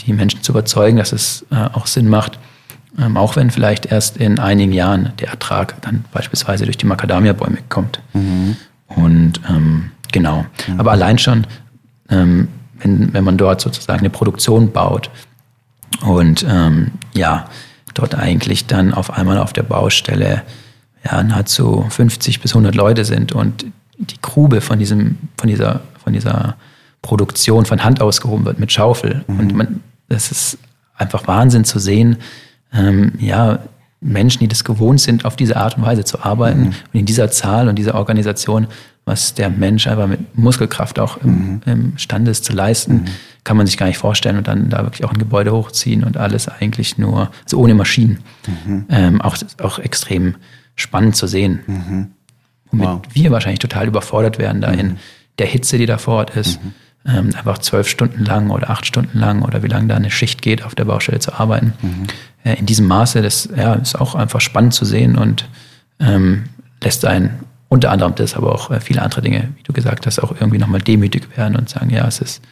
[0.00, 2.38] die Menschen zu überzeugen, dass es äh, auch Sinn macht,
[2.98, 7.58] ähm, auch wenn vielleicht erst in einigen Jahren der Ertrag dann beispielsweise durch die Macadamia-Bäume
[7.68, 8.00] kommt.
[8.12, 8.56] Mhm.
[8.88, 10.44] Und ähm, genau.
[10.66, 10.80] Mhm.
[10.80, 11.46] Aber allein schon,
[12.10, 12.48] ähm,
[12.78, 15.10] wenn, wenn man dort sozusagen eine Produktion baut
[16.04, 17.48] und ähm, ja,
[17.94, 20.42] dort eigentlich dann auf einmal auf der Baustelle
[21.04, 23.66] ja, nahezu 50 bis 100 Leute sind und
[24.10, 26.56] die Grube von diesem, von dieser, von dieser
[27.02, 29.24] Produktion von Hand ausgehoben wird mit Schaufel.
[29.26, 29.40] Mhm.
[29.40, 30.58] Und man, das ist
[30.96, 32.16] einfach Wahnsinn zu sehen,
[32.72, 33.58] ähm, ja,
[34.00, 36.66] Menschen, die das gewohnt sind, auf diese Art und Weise zu arbeiten mhm.
[36.66, 38.66] und in dieser Zahl und dieser Organisation,
[39.04, 41.92] was der Mensch einfach mit Muskelkraft auch im, mhm.
[41.92, 43.04] imstande ist zu leisten, mhm.
[43.44, 46.16] kann man sich gar nicht vorstellen und dann da wirklich auch ein Gebäude hochziehen und
[46.16, 48.20] alles eigentlich nur, also ohne Maschinen.
[48.46, 48.86] Mhm.
[48.88, 50.36] Ähm, auch, auch extrem
[50.74, 52.12] spannend zu sehen.
[52.72, 52.78] Mhm.
[52.78, 53.02] Womit wow.
[53.12, 54.96] wir wahrscheinlich total überfordert werden da in mhm.
[55.38, 56.58] der Hitze, die da vor Ort ist
[57.06, 60.42] ähm, einfach zwölf Stunden lang oder acht Stunden lang oder wie lange da eine Schicht
[60.42, 61.74] geht, auf der Baustelle zu arbeiten.
[61.82, 62.06] Mhm.
[62.44, 65.48] Äh, in diesem Maße, das ja, ist auch einfach spannend zu sehen und
[65.98, 66.44] ähm,
[66.82, 70.18] lässt einen unter anderem das, aber auch äh, viele andere Dinge, wie du gesagt hast,
[70.18, 72.42] auch irgendwie nochmal demütig werden und sagen, ja, es ist,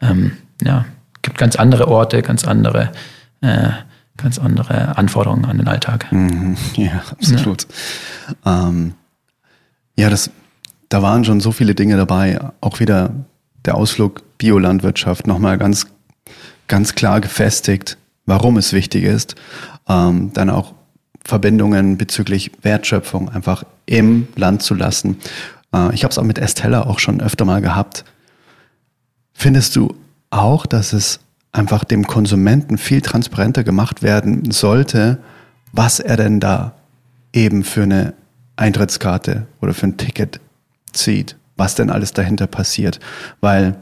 [0.00, 0.84] ähm, ja,
[1.22, 2.92] gibt ganz andere Orte, ganz andere,
[3.40, 3.70] äh,
[4.16, 6.10] ganz andere Anforderungen an den Alltag.
[6.12, 6.56] Mhm.
[6.76, 7.66] Ja, absolut.
[8.46, 8.70] Ja.
[10.00, 10.30] Ja, das,
[10.88, 13.12] da waren schon so viele Dinge dabei, auch wieder
[13.66, 15.88] der Ausflug Biolandwirtschaft nochmal ganz,
[16.68, 19.34] ganz klar gefestigt, warum es wichtig ist,
[19.90, 20.72] ähm, dann auch
[21.22, 25.18] Verbindungen bezüglich Wertschöpfung einfach im Land zu lassen.
[25.74, 28.06] Äh, ich habe es auch mit Estella auch schon öfter mal gehabt.
[29.34, 29.94] Findest du
[30.30, 31.20] auch, dass es
[31.52, 35.18] einfach dem Konsumenten viel transparenter gemacht werden sollte,
[35.72, 36.72] was er denn da
[37.34, 38.14] eben für eine
[38.60, 40.40] Eintrittskarte oder für ein Ticket
[40.92, 43.00] zieht, was denn alles dahinter passiert.
[43.40, 43.76] Weil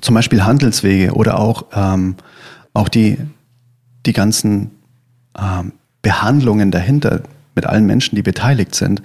[0.00, 2.14] zum Beispiel Handelswege oder auch, ähm,
[2.72, 3.18] auch die,
[4.06, 4.70] die ganzen
[5.38, 5.72] ähm,
[6.02, 7.22] Behandlungen dahinter
[7.54, 9.02] mit allen Menschen, die beteiligt sind,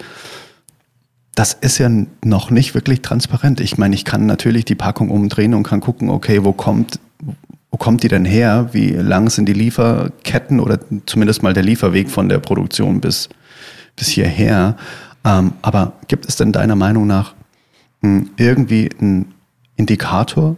[1.34, 1.90] das ist ja
[2.24, 3.60] noch nicht wirklich transparent.
[3.60, 7.00] Ich meine, ich kann natürlich die Packung umdrehen und kann gucken, okay, wo kommt,
[7.72, 8.70] wo kommt die denn her?
[8.72, 13.28] Wie lang sind die Lieferketten oder zumindest mal der Lieferweg von der Produktion bis,
[13.96, 14.78] bis hierher?
[15.24, 17.34] Ähm, aber gibt es denn deiner Meinung nach
[18.02, 19.34] hm, irgendwie einen
[19.76, 20.58] Indikator,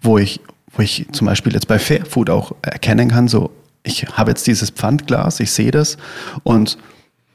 [0.00, 0.40] wo ich,
[0.72, 3.50] wo ich zum Beispiel jetzt bei Fairfood auch erkennen kann, so,
[3.82, 5.96] ich habe jetzt dieses Pfandglas, ich sehe das
[6.42, 6.78] und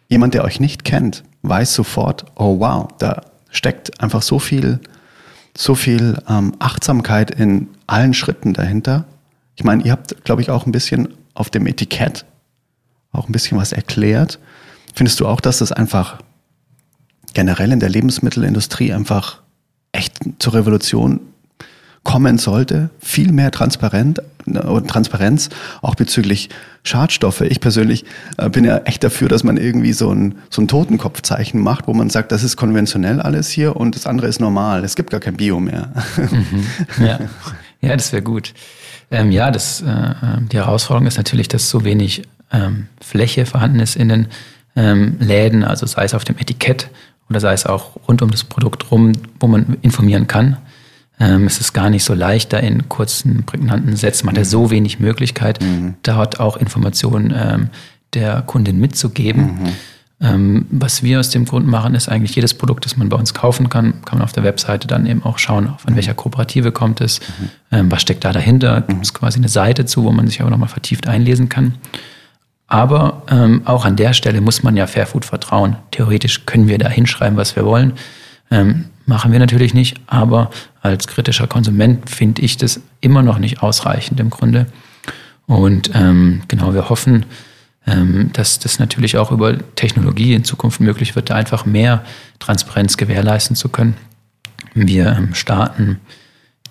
[0.08, 4.80] jemand, der euch nicht kennt, weiß sofort, oh wow, da steckt einfach so viel,
[5.56, 9.06] so viel ähm, Achtsamkeit in allen Schritten dahinter.
[9.56, 12.26] Ich meine, ihr habt, glaube ich, auch ein bisschen auf dem Etikett
[13.14, 14.40] auch ein bisschen was erklärt.
[14.94, 16.20] Findest du auch, dass das einfach
[17.34, 19.42] generell in der Lebensmittelindustrie einfach
[19.92, 21.20] echt zur Revolution
[22.04, 22.90] kommen sollte.
[23.00, 25.50] Viel mehr Transparent, äh, Transparenz,
[25.82, 26.50] auch bezüglich
[26.84, 27.42] Schadstoffe.
[27.42, 28.04] Ich persönlich
[28.38, 31.94] äh, bin ja echt dafür, dass man irgendwie so ein, so ein Totenkopfzeichen macht, wo
[31.94, 34.84] man sagt, das ist konventionell alles hier und das andere ist normal.
[34.84, 35.92] Es gibt gar kein Bio mehr.
[36.18, 37.06] Mhm.
[37.06, 37.20] Ja.
[37.82, 38.54] ja, das wäre gut.
[39.10, 40.14] Ähm, ja, das, äh,
[40.52, 44.28] die Herausforderung ist natürlich, dass so wenig ähm, Fläche vorhanden ist in den
[44.76, 46.90] ähm, Läden, also sei es auf dem Etikett
[47.30, 50.58] oder sei es auch rund um das Produkt rum, wo man informieren kann.
[51.20, 54.46] Ähm, es ist gar nicht so leicht, da in kurzen, prägnanten Sätzen, man hat ja
[54.46, 55.96] so wenig Möglichkeit, mhm.
[56.04, 57.70] dort auch Informationen ähm,
[58.14, 59.44] der Kundin mitzugeben.
[59.44, 59.70] Mhm.
[60.22, 63.34] Ähm, was wir aus dem Grund machen, ist eigentlich jedes Produkt, das man bei uns
[63.34, 67.02] kaufen kann, kann man auf der Webseite dann eben auch schauen, von welcher Kooperative kommt
[67.02, 67.50] es, mhm.
[67.72, 68.82] ähm, was steckt da dahinter.
[68.82, 71.76] Gibt es quasi eine Seite zu, wo man sich aber nochmal vertieft einlesen kann.
[72.74, 75.76] Aber ähm, auch an der Stelle muss man ja Fairfood vertrauen.
[75.92, 77.94] Theoretisch können wir da hinschreiben, was wir wollen.
[78.50, 80.50] Ähm, machen wir natürlich nicht, aber
[80.82, 84.66] als kritischer Konsument finde ich das immer noch nicht ausreichend im Grunde.
[85.46, 87.28] Und ähm, genau, wir hoffen,
[87.86, 92.04] ähm, dass das natürlich auch über Technologie in Zukunft möglich wird, da einfach mehr
[92.40, 93.98] Transparenz gewährleisten zu können.
[94.74, 96.00] Wir ähm, starten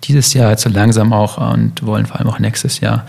[0.03, 3.05] dieses Jahr jetzt so langsam auch und wollen vor allem auch nächstes Jahr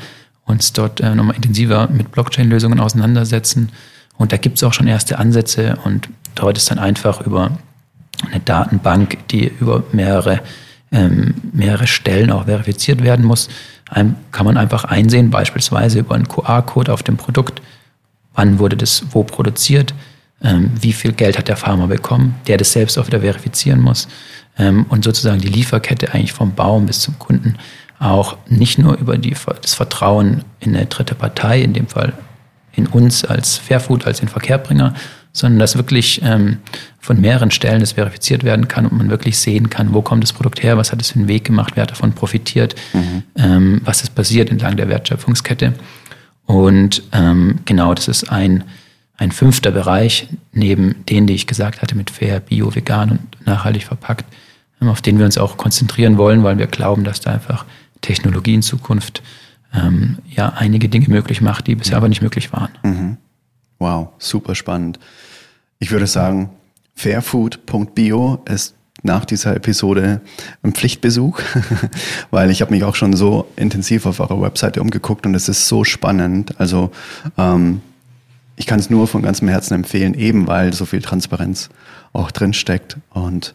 [0.46, 3.70] uns dort äh, nochmal intensiver mit Blockchain-Lösungen auseinandersetzen.
[4.16, 7.50] Und da gibt es auch schon erste Ansätze und dort ist dann einfach über
[8.30, 10.40] eine Datenbank, die über mehrere,
[10.92, 13.48] ähm, mehrere Stellen auch verifiziert werden muss,
[13.90, 17.60] ein, kann man einfach einsehen, beispielsweise über einen QR-Code auf dem Produkt,
[18.34, 19.94] wann wurde das wo produziert,
[20.42, 24.08] ähm, wie viel Geld hat der Farmer bekommen, der das selbst auch wieder verifizieren muss
[24.58, 27.56] ähm, und sozusagen die Lieferkette eigentlich vom Baum bis zum Kunden
[28.04, 32.12] auch nicht nur über die, das Vertrauen in eine dritte Partei, in dem Fall
[32.72, 34.94] in uns als Fairfood, als den Verkehrbringer,
[35.32, 36.58] sondern dass wirklich ähm,
[37.00, 40.32] von mehreren Stellen das verifiziert werden kann und man wirklich sehen kann, wo kommt das
[40.32, 43.22] Produkt her, was hat es für einen Weg gemacht, wer hat davon profitiert, mhm.
[43.36, 45.74] ähm, was ist passiert entlang der Wertschöpfungskette.
[46.46, 48.64] Und ähm, genau, das ist ein,
[49.16, 53.84] ein fünfter Bereich, neben denen, die ich gesagt hatte, mit fair, bio, vegan und nachhaltig
[53.84, 54.26] verpackt,
[54.80, 57.64] ähm, auf den wir uns auch konzentrieren wollen, weil wir glauben, dass da einfach
[58.00, 59.22] Technologie in Zukunft
[59.74, 62.70] ähm, ja einige Dinge möglich macht, die bisher aber nicht möglich waren.
[62.82, 63.16] Mhm.
[63.78, 64.98] Wow, super spannend.
[65.78, 66.50] Ich würde sagen,
[66.94, 70.20] fairfood.bio ist nach dieser Episode
[70.62, 71.40] ein Pflichtbesuch,
[72.30, 75.68] weil ich habe mich auch schon so intensiv auf eurer Webseite umgeguckt und es ist
[75.68, 76.58] so spannend.
[76.58, 76.90] Also
[77.36, 77.82] ähm,
[78.56, 81.68] ich kann es nur von ganzem Herzen empfehlen, eben weil so viel Transparenz
[82.12, 82.96] auch drin steckt.
[83.10, 83.54] Und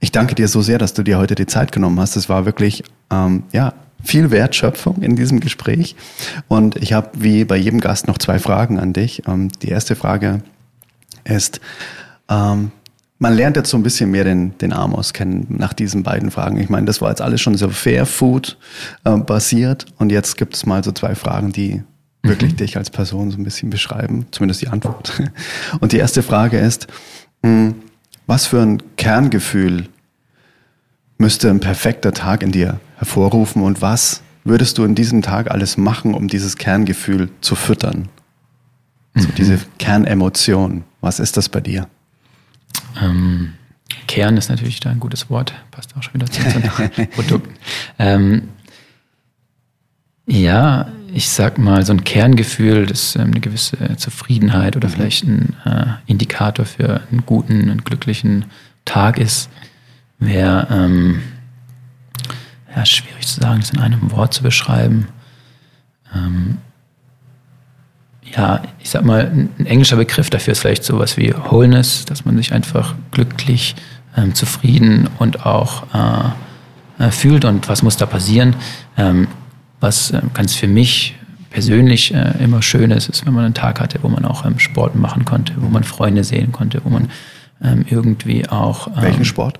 [0.00, 2.16] ich danke dir so sehr, dass du dir heute die Zeit genommen hast.
[2.16, 5.94] Es war wirklich, ähm, ja, viel Wertschöpfung in diesem Gespräch.
[6.48, 9.22] Und ich habe wie bei jedem Gast noch zwei Fragen an dich.
[9.28, 10.42] Ähm, die erste Frage
[11.24, 11.60] ist,
[12.30, 12.72] ähm,
[13.18, 16.56] man lernt jetzt so ein bisschen mehr den, den Amos kennen nach diesen beiden Fragen.
[16.56, 18.56] Ich meine, das war jetzt alles schon so Fair Food
[19.04, 19.84] äh, basiert.
[19.98, 21.82] Und jetzt gibt es mal so zwei Fragen, die
[22.22, 22.56] wirklich mhm.
[22.56, 25.22] dich als Person so ein bisschen beschreiben, zumindest die Antwort.
[25.80, 26.86] Und die erste Frage ist,
[27.42, 27.74] mh, hm,
[28.26, 29.88] was für ein Kerngefühl
[31.18, 35.76] müsste ein perfekter Tag in dir hervorrufen und was würdest du in diesem Tag alles
[35.76, 38.08] machen, um dieses Kerngefühl zu füttern?
[39.14, 39.34] Also mhm.
[39.34, 41.88] diese Kernemotion, was ist das bei dir?
[43.00, 43.54] Ähm,
[44.06, 47.54] Kern ist natürlich da ein gutes Wort, passt auch schon wieder zu unseren Produkten.
[47.98, 48.48] Ähm,
[50.26, 54.92] ja, ich sag mal, so ein Kerngefühl, das ähm, eine gewisse Zufriedenheit oder mhm.
[54.92, 58.46] vielleicht ein äh, Indikator für einen guten, einen glücklichen
[58.84, 59.50] Tag ist,
[60.18, 61.22] wäre ähm,
[62.74, 65.08] ja, schwierig zu sagen, das in einem Wort zu beschreiben.
[66.14, 66.58] Ähm,
[68.22, 72.36] ja, ich sag mal, ein englischer Begriff dafür ist vielleicht sowas wie Wholeness, dass man
[72.36, 73.74] sich einfach glücklich,
[74.16, 78.56] ähm, zufrieden und auch äh, äh, fühlt und was muss da passieren.
[78.96, 79.28] Ähm,
[79.80, 81.16] was äh, ganz für mich
[81.50, 84.58] persönlich äh, immer schön ist, ist, wenn man einen Tag hatte, wo man auch ähm,
[84.58, 87.10] Sport machen konnte, wo man Freunde sehen konnte, wo man
[87.62, 88.86] ähm, irgendwie auch.
[88.88, 89.58] Ähm, Welchen Sport?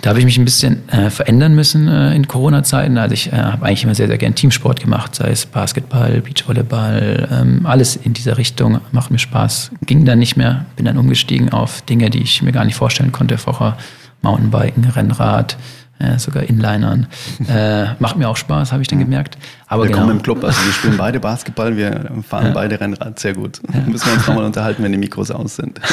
[0.00, 2.98] Da habe ich mich ein bisschen äh, verändern müssen äh, in Corona-Zeiten.
[2.98, 7.28] Also ich äh, habe eigentlich immer sehr, sehr gern Teamsport gemacht, sei es Basketball, Beachvolleyball,
[7.30, 9.70] ähm, alles in dieser Richtung macht mir Spaß.
[9.86, 13.12] Ging dann nicht mehr, bin dann umgestiegen auf Dinge, die ich mir gar nicht vorstellen
[13.12, 13.76] konnte vorher.
[14.22, 15.56] Mountainbiken, Rennrad,
[16.02, 17.06] äh, sogar Inlinern.
[17.48, 19.38] Äh, macht mir auch Spaß, habe ich dann gemerkt.
[19.66, 20.00] Aber wir genau.
[20.00, 22.52] kommen im Club, also wir spielen beide Basketball, wir fahren ja.
[22.52, 23.60] beide Rennrad, sehr gut.
[23.72, 23.80] Ja.
[23.86, 25.80] Müssen wir uns nochmal unterhalten, wenn die Mikros aus sind.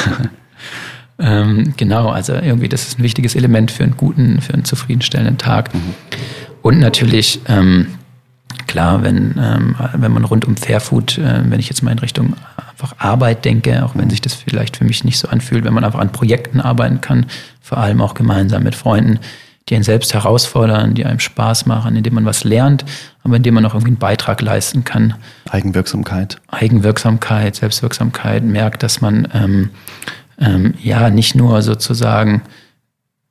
[1.20, 5.36] Ähm, genau, also irgendwie, das ist ein wichtiges Element für einen guten, für einen zufriedenstellenden
[5.36, 5.74] Tag.
[5.74, 5.94] Mhm.
[6.62, 7.88] Und natürlich, ähm,
[8.66, 12.36] klar, wenn, ähm, wenn man rund um Fairfood, äh, wenn ich jetzt mal in Richtung
[12.70, 14.10] einfach Arbeit denke, auch wenn mhm.
[14.10, 17.26] sich das vielleicht für mich nicht so anfühlt, wenn man einfach an Projekten arbeiten kann,
[17.60, 19.18] vor allem auch gemeinsam mit Freunden,
[19.70, 22.84] die einen selbst herausfordern, die einem Spaß machen, indem man was lernt,
[23.22, 25.14] aber indem man auch irgendwie einen Beitrag leisten kann.
[25.48, 26.40] Eigenwirksamkeit.
[26.48, 29.70] Eigenwirksamkeit, Selbstwirksamkeit, merkt, dass man ähm,
[30.38, 32.42] ähm, ja nicht nur sozusagen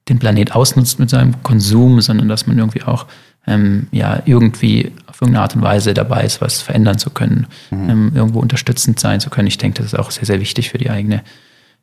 [0.08, 3.06] den Planet ausnutzt mit seinem Konsum, sondern dass man irgendwie auch
[3.46, 7.90] ähm, ja irgendwie auf irgendeine Art und Weise dabei ist, was verändern zu können, mhm.
[7.90, 9.48] ähm, irgendwo unterstützend sein zu können.
[9.48, 11.22] Ich denke, das ist auch sehr, sehr wichtig für die eigene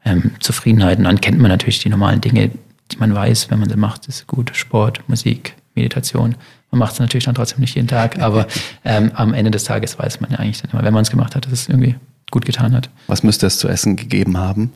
[0.05, 0.99] ähm, Zufriedenheit.
[0.99, 2.51] Und dann kennt man natürlich die normalen Dinge,
[2.93, 4.07] die man weiß, wenn man sie macht.
[4.09, 6.37] Ist gut, Sport, Musik, Meditation.
[6.70, 8.47] Man macht es natürlich dann trotzdem nicht jeden Tag, aber
[8.84, 11.34] ähm, am Ende des Tages weiß man ja eigentlich dann immer, wenn man es gemacht
[11.34, 11.97] hat, dass es irgendwie
[12.30, 12.91] gut getan hat.
[13.07, 14.72] Was müsste es zu essen gegeben haben?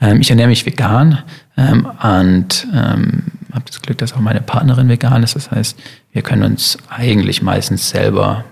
[0.00, 1.22] Ähm, ich ernähre mich vegan
[1.56, 5.36] ähm, und ähm, habe das Glück, dass auch meine Partnerin vegan ist.
[5.36, 5.78] Das heißt,
[6.12, 8.44] wir können uns eigentlich meistens selber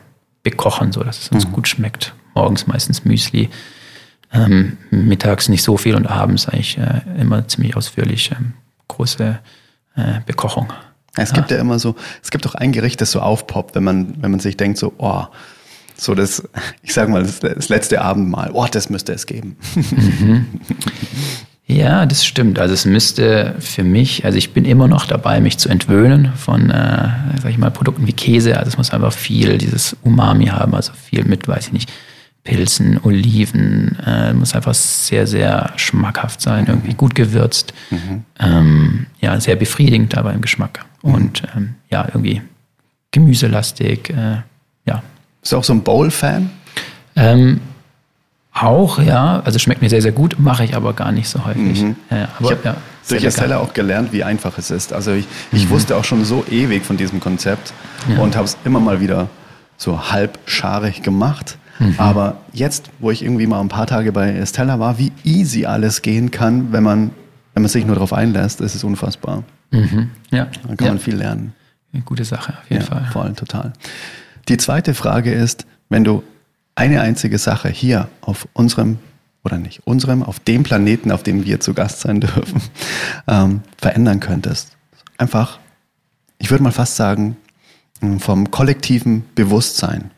[0.42, 1.52] bekochen, so dass es uns mhm.
[1.52, 2.14] gut schmeckt.
[2.34, 3.50] Morgens meistens Müsli,
[4.32, 8.54] ähm, mittags nicht so viel und abends eigentlich äh, immer ziemlich ausführlich ähm,
[8.94, 9.38] große
[9.96, 10.72] äh, Bekochung.
[11.16, 14.20] Es gibt ja immer so, es gibt auch ein Gericht, das so aufpoppt, wenn man,
[14.20, 15.24] wenn man sich denkt, so, oh,
[15.96, 16.42] so das,
[16.82, 18.50] ich sag mal, das, das letzte Abendmahl.
[18.52, 19.56] Oh, das müsste es geben.
[19.74, 20.46] Mhm.
[21.66, 22.58] Ja, das stimmt.
[22.58, 26.68] Also es müsste für mich, also ich bin immer noch dabei, mich zu entwöhnen von,
[26.70, 27.08] äh,
[27.40, 28.58] sag ich mal, Produkten wie Käse.
[28.58, 31.92] Also es muss einfach viel dieses Umami haben, also viel mit, weiß ich nicht,
[32.44, 33.98] Pilzen, Oliven.
[34.06, 37.72] Äh, muss einfach sehr, sehr schmackhaft sein, irgendwie gut gewürzt.
[37.90, 38.24] Mhm.
[38.38, 40.84] Ähm, ja, sehr befriedigend aber im Geschmack.
[41.02, 41.14] Mhm.
[41.14, 42.42] Und ähm, ja, irgendwie
[43.10, 44.10] gemüselastig.
[44.10, 44.42] Äh,
[44.86, 45.02] ja,
[45.40, 46.50] bist du auch so ein Bowl-Fan?
[47.16, 47.60] Ähm,
[48.52, 49.40] auch, ja.
[49.44, 51.82] Also schmeckt mir sehr, sehr gut, mache ich aber gar nicht so häufig.
[51.82, 51.96] Mhm.
[52.10, 52.76] Ja, aber, ich habe ja,
[53.08, 54.92] durch Estella auch gelernt, wie einfach es ist.
[54.92, 55.70] Also ich, ich mhm.
[55.70, 57.72] wusste auch schon so ewig von diesem Konzept
[58.08, 58.18] ja.
[58.18, 59.28] und habe es immer mal wieder
[59.76, 61.58] so halbscharig gemacht.
[61.78, 61.94] Mhm.
[61.98, 66.02] Aber jetzt, wo ich irgendwie mal ein paar Tage bei Estella war, wie easy alles
[66.02, 67.10] gehen kann, wenn man,
[67.54, 69.44] wenn man sich nur darauf einlässt, ist es unfassbar.
[69.70, 70.10] Mhm.
[70.30, 70.48] Ja.
[70.66, 71.52] Dann kann man viel lernen.
[71.92, 73.06] Eine gute Sache, auf jeden Fall.
[73.12, 73.72] Voll, total.
[74.48, 76.22] Die zweite Frage ist, wenn du
[76.74, 78.98] eine einzige Sache hier auf unserem
[79.44, 82.62] oder nicht unserem, auf dem Planeten, auf dem wir zu Gast sein dürfen,
[83.28, 84.76] ähm, verändern könntest.
[85.18, 85.58] Einfach,
[86.38, 87.36] ich würde mal fast sagen,
[88.00, 90.10] hm, vom kollektiven Bewusstsein.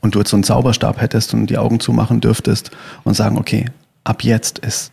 [0.00, 2.70] Und du jetzt so einen Zauberstab hättest und die Augen zumachen dürftest
[3.04, 3.66] und sagen, okay,
[4.04, 4.92] ab jetzt ist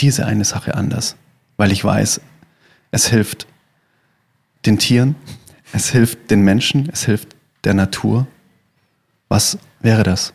[0.00, 1.16] diese eine Sache anders.
[1.56, 2.20] Weil ich weiß,
[2.90, 3.46] es hilft
[4.66, 5.16] den Tieren,
[5.72, 8.26] es hilft den Menschen, es hilft der Natur.
[9.28, 10.32] Was wäre das?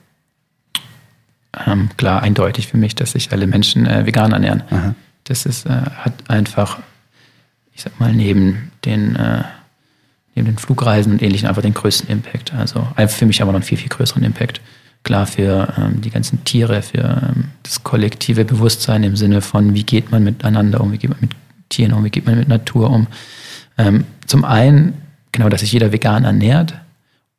[1.66, 4.64] Ähm, klar, eindeutig für mich, dass sich alle Menschen äh, vegan ernähren.
[4.70, 4.96] Aha.
[5.24, 6.80] Das ist, äh, hat einfach,
[7.74, 9.44] ich sag mal, neben den, äh,
[10.40, 12.54] neben den Flugreisen und ähnlichen einfach den größten Impact.
[12.54, 14.62] Also für mich aber noch einen viel, viel größeren Impact.
[15.04, 19.84] Klar, für ähm, die ganzen Tiere, für ähm, das kollektive Bewusstsein im Sinne von, wie
[19.84, 21.32] geht man miteinander um, wie geht man mit
[21.70, 23.08] Tieren um, wie geht man mit Natur um.
[23.78, 24.94] Ähm, zum einen,
[25.32, 26.74] genau, dass sich jeder vegan ernährt,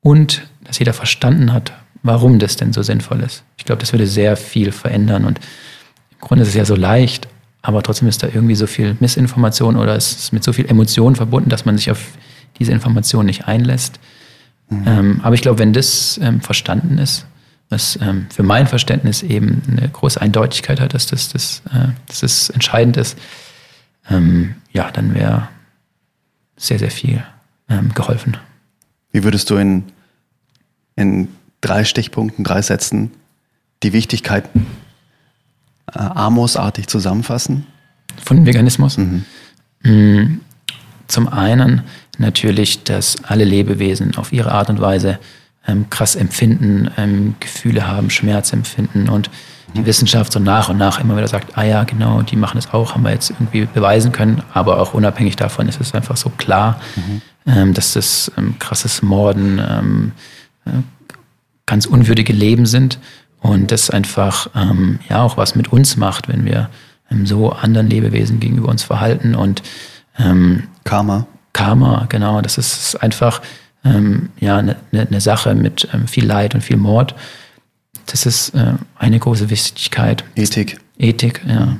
[0.03, 1.73] und dass jeder verstanden hat,
[2.03, 3.45] warum das denn so sinnvoll ist.
[3.59, 5.39] Ich glaube, das würde sehr viel verändern und
[6.13, 7.29] im Grunde ist es ja so leicht,
[7.63, 11.17] aber trotzdem ist da irgendwie so viel Missinformation oder es ist mit so viel Emotionen
[11.17, 12.01] verbunden, dass man sich auf
[12.61, 13.99] diese Information nicht einlässt.
[14.69, 14.83] Mhm.
[14.87, 17.27] Ähm, aber ich glaube, wenn das ähm, verstanden ist,
[17.71, 22.21] was ähm, für mein Verständnis eben eine große Eindeutigkeit hat, dass das, das, äh, dass
[22.21, 23.19] das entscheidend ist,
[24.09, 25.49] ähm, ja, dann wäre
[26.57, 27.23] sehr, sehr viel
[27.69, 28.37] ähm, geholfen.
[29.13, 29.85] Wie würdest du in,
[30.97, 31.29] in
[31.61, 33.13] drei Stichpunkten, drei Sätzen
[33.83, 34.45] die Wichtigkeit
[35.93, 37.67] äh, Amos-artig zusammenfassen?
[38.23, 38.99] Von Veganismus?
[38.99, 39.25] Mhm.
[39.83, 40.41] Mm,
[41.07, 41.83] zum einen
[42.21, 45.19] natürlich, dass alle Lebewesen auf ihre Art und Weise
[45.67, 49.31] ähm, krass empfinden, ähm, Gefühle haben, Schmerz empfinden und
[49.75, 52.73] die Wissenschaft so nach und nach immer wieder sagt, ah ja, genau, die machen es
[52.73, 56.31] auch, haben wir jetzt irgendwie beweisen können, aber auch unabhängig davon ist es einfach so
[56.31, 57.23] klar, mhm.
[57.47, 60.13] ähm, dass das ähm, krasses Morden, ähm,
[60.67, 60.71] äh,
[61.67, 62.99] ganz unwürdige Leben sind
[63.41, 66.69] und das einfach ähm, ja auch was mit uns macht, wenn wir
[67.25, 69.63] so anderen Lebewesen gegenüber uns verhalten und
[70.85, 71.27] Karma.
[71.53, 73.43] Karma, genau, das ist einfach
[73.85, 77.15] ähm, ja eine ne, ne Sache mit ähm, viel Leid und viel Mord.
[78.07, 80.25] Das ist äh, eine große Wichtigkeit.
[80.35, 80.81] Ethik.
[80.99, 81.77] Ethik, ja.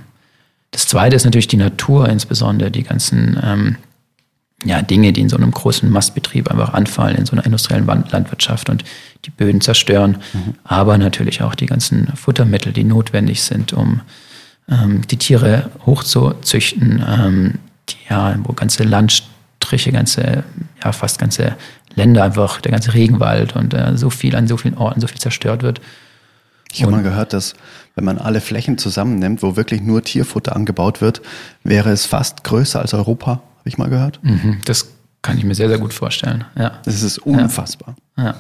[0.71, 3.77] Das zweite ist natürlich die Natur, insbesondere die ganzen ähm,
[4.65, 8.69] ja, Dinge, die in so einem großen Mastbetrieb einfach anfallen, in so einer industriellen Landwirtschaft
[8.69, 8.85] und
[9.25, 10.55] die Böden zerstören, mhm.
[10.65, 14.03] aber natürlich auch die ganzen Futtermittel, die notwendig sind, um
[14.69, 17.55] ähm, die Tiere hochzuzüchten, ähm,
[17.89, 18.85] die, ja, wo ganze
[19.61, 20.45] Landstriche, ganze,
[20.83, 21.57] ja, fast ganze
[21.95, 25.19] Länder einfach, der ganze Regenwald und äh, so viel an so vielen Orten, so viel
[25.19, 25.81] zerstört wird.
[26.73, 27.55] Ich habe mal gehört, dass
[27.95, 31.21] wenn man alle Flächen zusammennimmt, wo wirklich nur Tierfutter angebaut wird,
[31.65, 34.21] wäre es fast größer als Europa habe ich mal gehört.
[34.23, 36.45] Mhm, das kann ich mir sehr, sehr gut vorstellen.
[36.57, 36.79] Ja.
[36.85, 37.95] Das ist unfassbar.
[38.17, 38.37] Ja.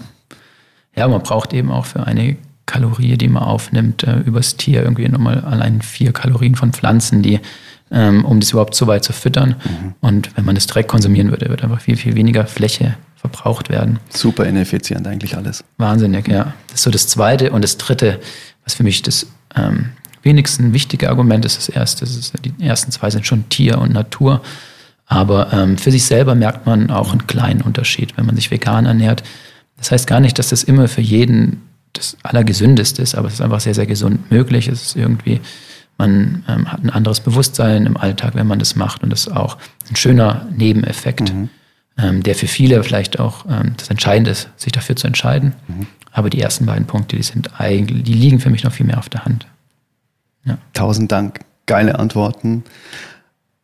[0.96, 5.08] ja, man braucht eben auch für eine Kalorie, die man aufnimmt, äh, übers Tier irgendwie
[5.08, 7.40] nochmal allein vier Kalorien von Pflanzen, die,
[7.90, 9.56] ähm, um das überhaupt so weit zu füttern.
[9.64, 9.94] Mhm.
[10.00, 13.98] Und wenn man das direkt konsumieren würde, wird einfach viel, viel weniger Fläche verbraucht werden.
[14.08, 15.64] Super ineffizient eigentlich alles.
[15.76, 16.54] Wahnsinnig, ja.
[16.68, 17.50] Das ist so das Zweite.
[17.50, 18.20] Und das Dritte,
[18.64, 19.26] was für mich das
[19.56, 19.90] ähm,
[20.22, 23.92] wenigsten wichtige Argument ist, das Erste, das ist, die ersten zwei sind schon Tier und
[23.92, 24.40] Natur.
[25.06, 28.86] Aber ähm, für sich selber merkt man auch einen kleinen Unterschied, wenn man sich vegan
[28.86, 29.22] ernährt.
[29.76, 31.62] Das heißt gar nicht, dass das immer für jeden
[31.92, 34.68] das Allergesündeste ist, aber es ist einfach sehr, sehr gesund möglich.
[34.68, 35.40] Es ist irgendwie,
[36.00, 39.02] man ähm, hat ein anderes Bewusstsein im Alltag, wenn man das macht.
[39.02, 39.58] Und das ist auch
[39.90, 41.50] ein schöner Nebeneffekt, mhm.
[41.98, 45.54] ähm, der für viele vielleicht auch ähm, das Entscheidende ist, sich dafür zu entscheiden.
[45.68, 45.86] Mhm.
[46.10, 48.98] Aber die ersten beiden Punkte, die sind eigentlich, die liegen für mich noch viel mehr
[48.98, 49.46] auf der Hand.
[50.44, 50.56] Ja.
[50.72, 51.40] Tausend Dank.
[51.66, 52.64] Geile Antworten.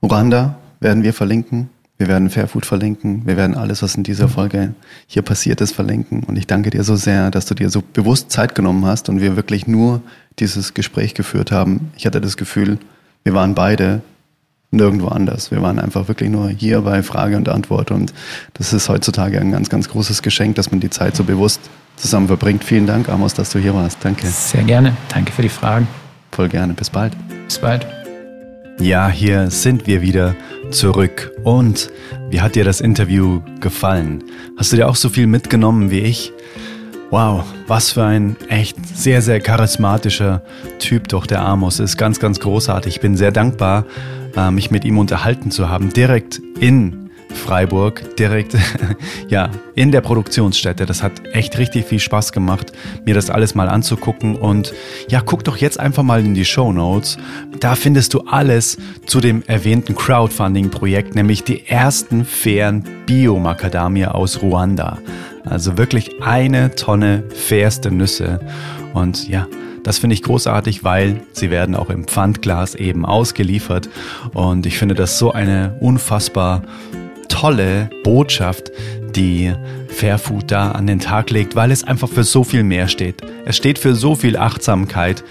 [0.01, 1.71] Uranda, werden wir verlinken.
[1.99, 3.23] Wir werden Fairfood verlinken.
[3.25, 4.75] Wir werden alles, was in dieser Folge
[5.07, 6.25] hier passiert ist, verlinken.
[6.25, 9.21] Und ich danke dir so sehr, dass du dir so bewusst Zeit genommen hast und
[9.21, 10.03] wir wirklich nur
[10.39, 11.91] dieses Gespräch geführt haben.
[11.97, 12.79] Ich hatte das Gefühl,
[13.25, 14.03] wir waren beide
[14.71, 15.51] nirgendwo anders.
[15.51, 17.91] Wir waren einfach wirklich nur hier bei Frage und Antwort.
[17.91, 18.13] Und
[18.55, 21.61] das ist heutzutage ein ganz, ganz großes Geschenk, dass man die Zeit so bewusst
[21.97, 22.63] zusammen verbringt.
[22.63, 23.99] Vielen Dank, Amos, dass du hier warst.
[24.03, 24.27] Danke.
[24.27, 24.95] Sehr gerne.
[25.09, 25.89] Danke für die Fragen.
[26.31, 26.75] Voll gerne.
[26.75, 27.15] Bis bald.
[27.47, 27.96] Bis bald.
[28.79, 30.37] Ja, hier sind wir wieder
[30.71, 31.33] zurück.
[31.43, 31.91] Und
[32.29, 34.23] wie hat dir das Interview gefallen?
[34.59, 36.33] Hast du dir auch so viel mitgenommen wie ich?
[37.11, 40.43] Wow, was für ein echt sehr, sehr charismatischer
[40.79, 41.97] Typ doch der Amos ist.
[41.97, 42.97] Ganz, ganz großartig.
[42.97, 43.87] Ich bin sehr dankbar,
[44.37, 45.93] äh, mich mit ihm unterhalten zu haben.
[45.93, 47.06] Direkt in
[47.37, 48.57] Freiburg, direkt
[49.29, 50.87] ja, in der Produktionsstätte.
[50.87, 52.73] Das hat echt richtig viel Spaß gemacht,
[53.05, 54.37] mir das alles mal anzugucken.
[54.37, 54.75] Und
[55.09, 57.19] ja, guck doch jetzt einfach mal in die Show Notes.
[57.61, 64.99] Da findest du alles zu dem erwähnten Crowdfunding-Projekt, nämlich die ersten fairen Bio-Macadamia aus Ruanda.
[65.45, 68.41] Also wirklich eine Tonne fairste Nüsse.
[68.95, 69.47] Und ja,
[69.87, 73.89] das finde ich großartig, weil sie werden auch im Pfandglas eben ausgeliefert.
[74.35, 76.63] Und ich finde das so eine unfassbar
[77.29, 78.71] tolle Botschaft,
[79.15, 79.53] die
[79.89, 83.23] Fairfood da an den Tag legt, weil es einfach für so viel mehr steht.
[83.45, 85.25] Es steht für so viel Achtsamkeit,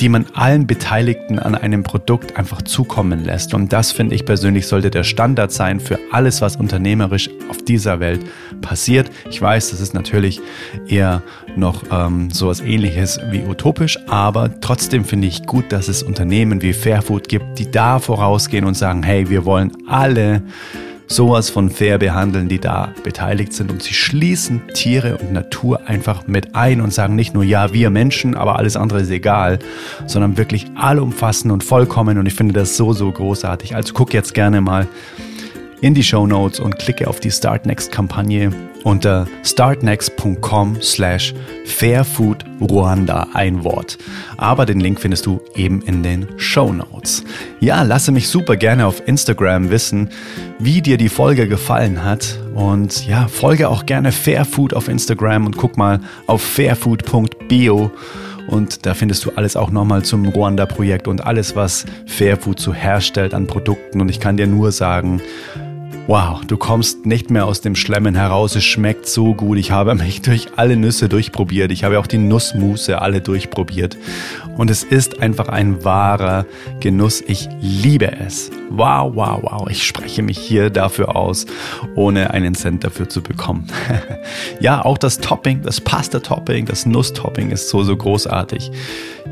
[0.00, 3.54] die man allen Beteiligten an einem Produkt einfach zukommen lässt.
[3.54, 8.00] Und das finde ich persönlich sollte der Standard sein für alles, was unternehmerisch auf dieser
[8.00, 8.20] Welt
[8.60, 9.10] passiert.
[9.30, 10.40] Ich weiß, das ist natürlich
[10.88, 11.22] eher
[11.56, 16.72] noch ähm, sowas ähnliches wie utopisch, aber trotzdem finde ich gut, dass es Unternehmen wie
[16.72, 20.42] Fairfood gibt, die da vorausgehen und sagen, hey, wir wollen alle
[21.06, 23.70] sowas von fair behandeln, die da beteiligt sind.
[23.70, 27.90] Und sie schließen Tiere und Natur einfach mit ein und sagen nicht nur, ja, wir
[27.90, 29.58] Menschen, aber alles andere ist egal,
[30.06, 32.18] sondern wirklich allumfassend und vollkommen.
[32.18, 33.76] Und ich finde das so, so großartig.
[33.76, 34.86] Also guck jetzt gerne mal
[35.84, 38.50] in die Show Notes und klicke auf die Start Next Kampagne
[38.84, 41.34] unter startnext.com slash
[41.66, 43.98] fairfoodruanda ein Wort.
[44.38, 47.22] Aber den Link findest du eben in den Show Notes.
[47.60, 50.08] Ja, lasse mich super gerne auf Instagram wissen,
[50.58, 52.38] wie dir die Folge gefallen hat.
[52.54, 57.90] Und ja, folge auch gerne Fairfood auf Instagram und guck mal auf fairfood.bio
[58.46, 63.34] und da findest du alles auch nochmal zum Ruanda-Projekt und alles, was Fairfood so herstellt
[63.34, 64.00] an Produkten.
[64.00, 65.22] Und ich kann dir nur sagen,
[66.06, 68.54] Wow, du kommst nicht mehr aus dem Schlemmen heraus.
[68.56, 69.56] Es schmeckt so gut.
[69.56, 71.72] Ich habe mich durch alle Nüsse durchprobiert.
[71.72, 73.96] Ich habe auch die Nussmusse alle durchprobiert.
[74.58, 76.44] Und es ist einfach ein wahrer
[76.80, 77.22] Genuss.
[77.22, 78.50] Ich liebe es.
[78.68, 79.68] Wow, wow, wow.
[79.70, 81.46] Ich spreche mich hier dafür aus,
[81.94, 83.66] ohne einen Cent dafür zu bekommen.
[84.60, 88.70] ja, auch das Topping, das Pasta-Topping, das Nuss-Topping ist so, so großartig.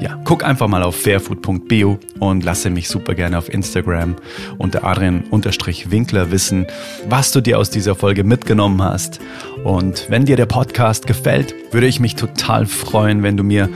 [0.00, 4.16] Ja, guck einfach mal auf fairfood.bio und lasse mich super gerne auf Instagram
[4.58, 6.66] unter Adrian-Winkler wissen,
[7.08, 9.20] was du dir aus dieser Folge mitgenommen hast.
[9.64, 13.68] Und wenn dir der Podcast gefällt, würde ich mich total freuen, wenn du mir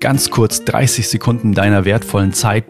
[0.00, 2.64] ganz kurz 30 Sekunden deiner wertvollen Zeit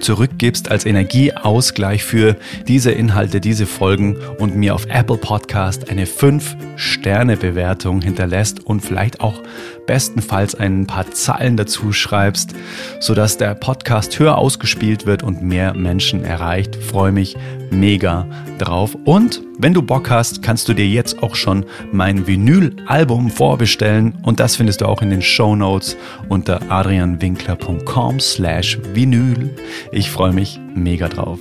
[0.00, 2.36] zurückgibst als Energieausgleich für
[2.66, 9.40] diese Inhalte, diese Folgen und mir auf Apple Podcast eine 5-Sterne-Bewertung hinterlässt und vielleicht auch
[9.86, 12.54] bestenfalls ein paar Zeilen dazu schreibst,
[13.00, 16.76] sodass der Podcast höher ausgespielt wird und mehr Menschen erreicht.
[16.76, 17.36] Freue mich
[17.70, 18.26] mega
[18.58, 18.96] drauf.
[19.04, 24.40] Und wenn du Bock hast, kannst du dir jetzt auch schon mein Vinyl-Album vorbestellen und
[24.40, 25.96] das findest du auch in den Show Notes
[26.28, 29.54] unter adrianwinkler.com slash Vinyl.
[29.90, 31.38] Ich freue mich mega drauf.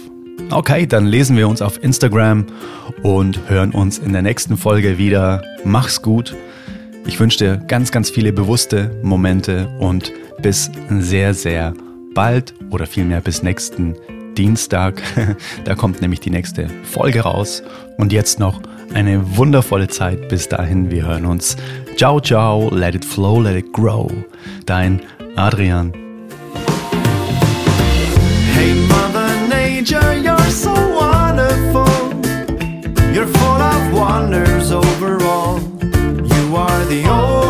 [0.50, 2.46] Okay, dann lesen wir uns auf Instagram
[3.04, 5.42] und hören uns in der nächsten Folge wieder.
[5.64, 6.36] Mach's gut
[7.06, 11.74] ich wünsche dir ganz, ganz viele bewusste Momente und bis sehr, sehr
[12.14, 13.96] bald oder vielmehr bis nächsten
[14.38, 15.02] Dienstag.
[15.66, 17.64] da kommt nämlich die nächste Folge raus.
[17.98, 18.62] Und jetzt noch
[18.94, 20.30] eine wundervolle Zeit.
[20.30, 21.58] Bis dahin, wir hören uns.
[21.98, 24.10] Ciao, ciao, let it flow, let it grow.
[24.66, 25.02] Dein
[25.36, 25.94] Adrian.
[28.54, 31.88] Hey Mother Nature, you're so wonderful.
[33.14, 35.11] You're full of wonders overall.
[36.92, 37.41] The only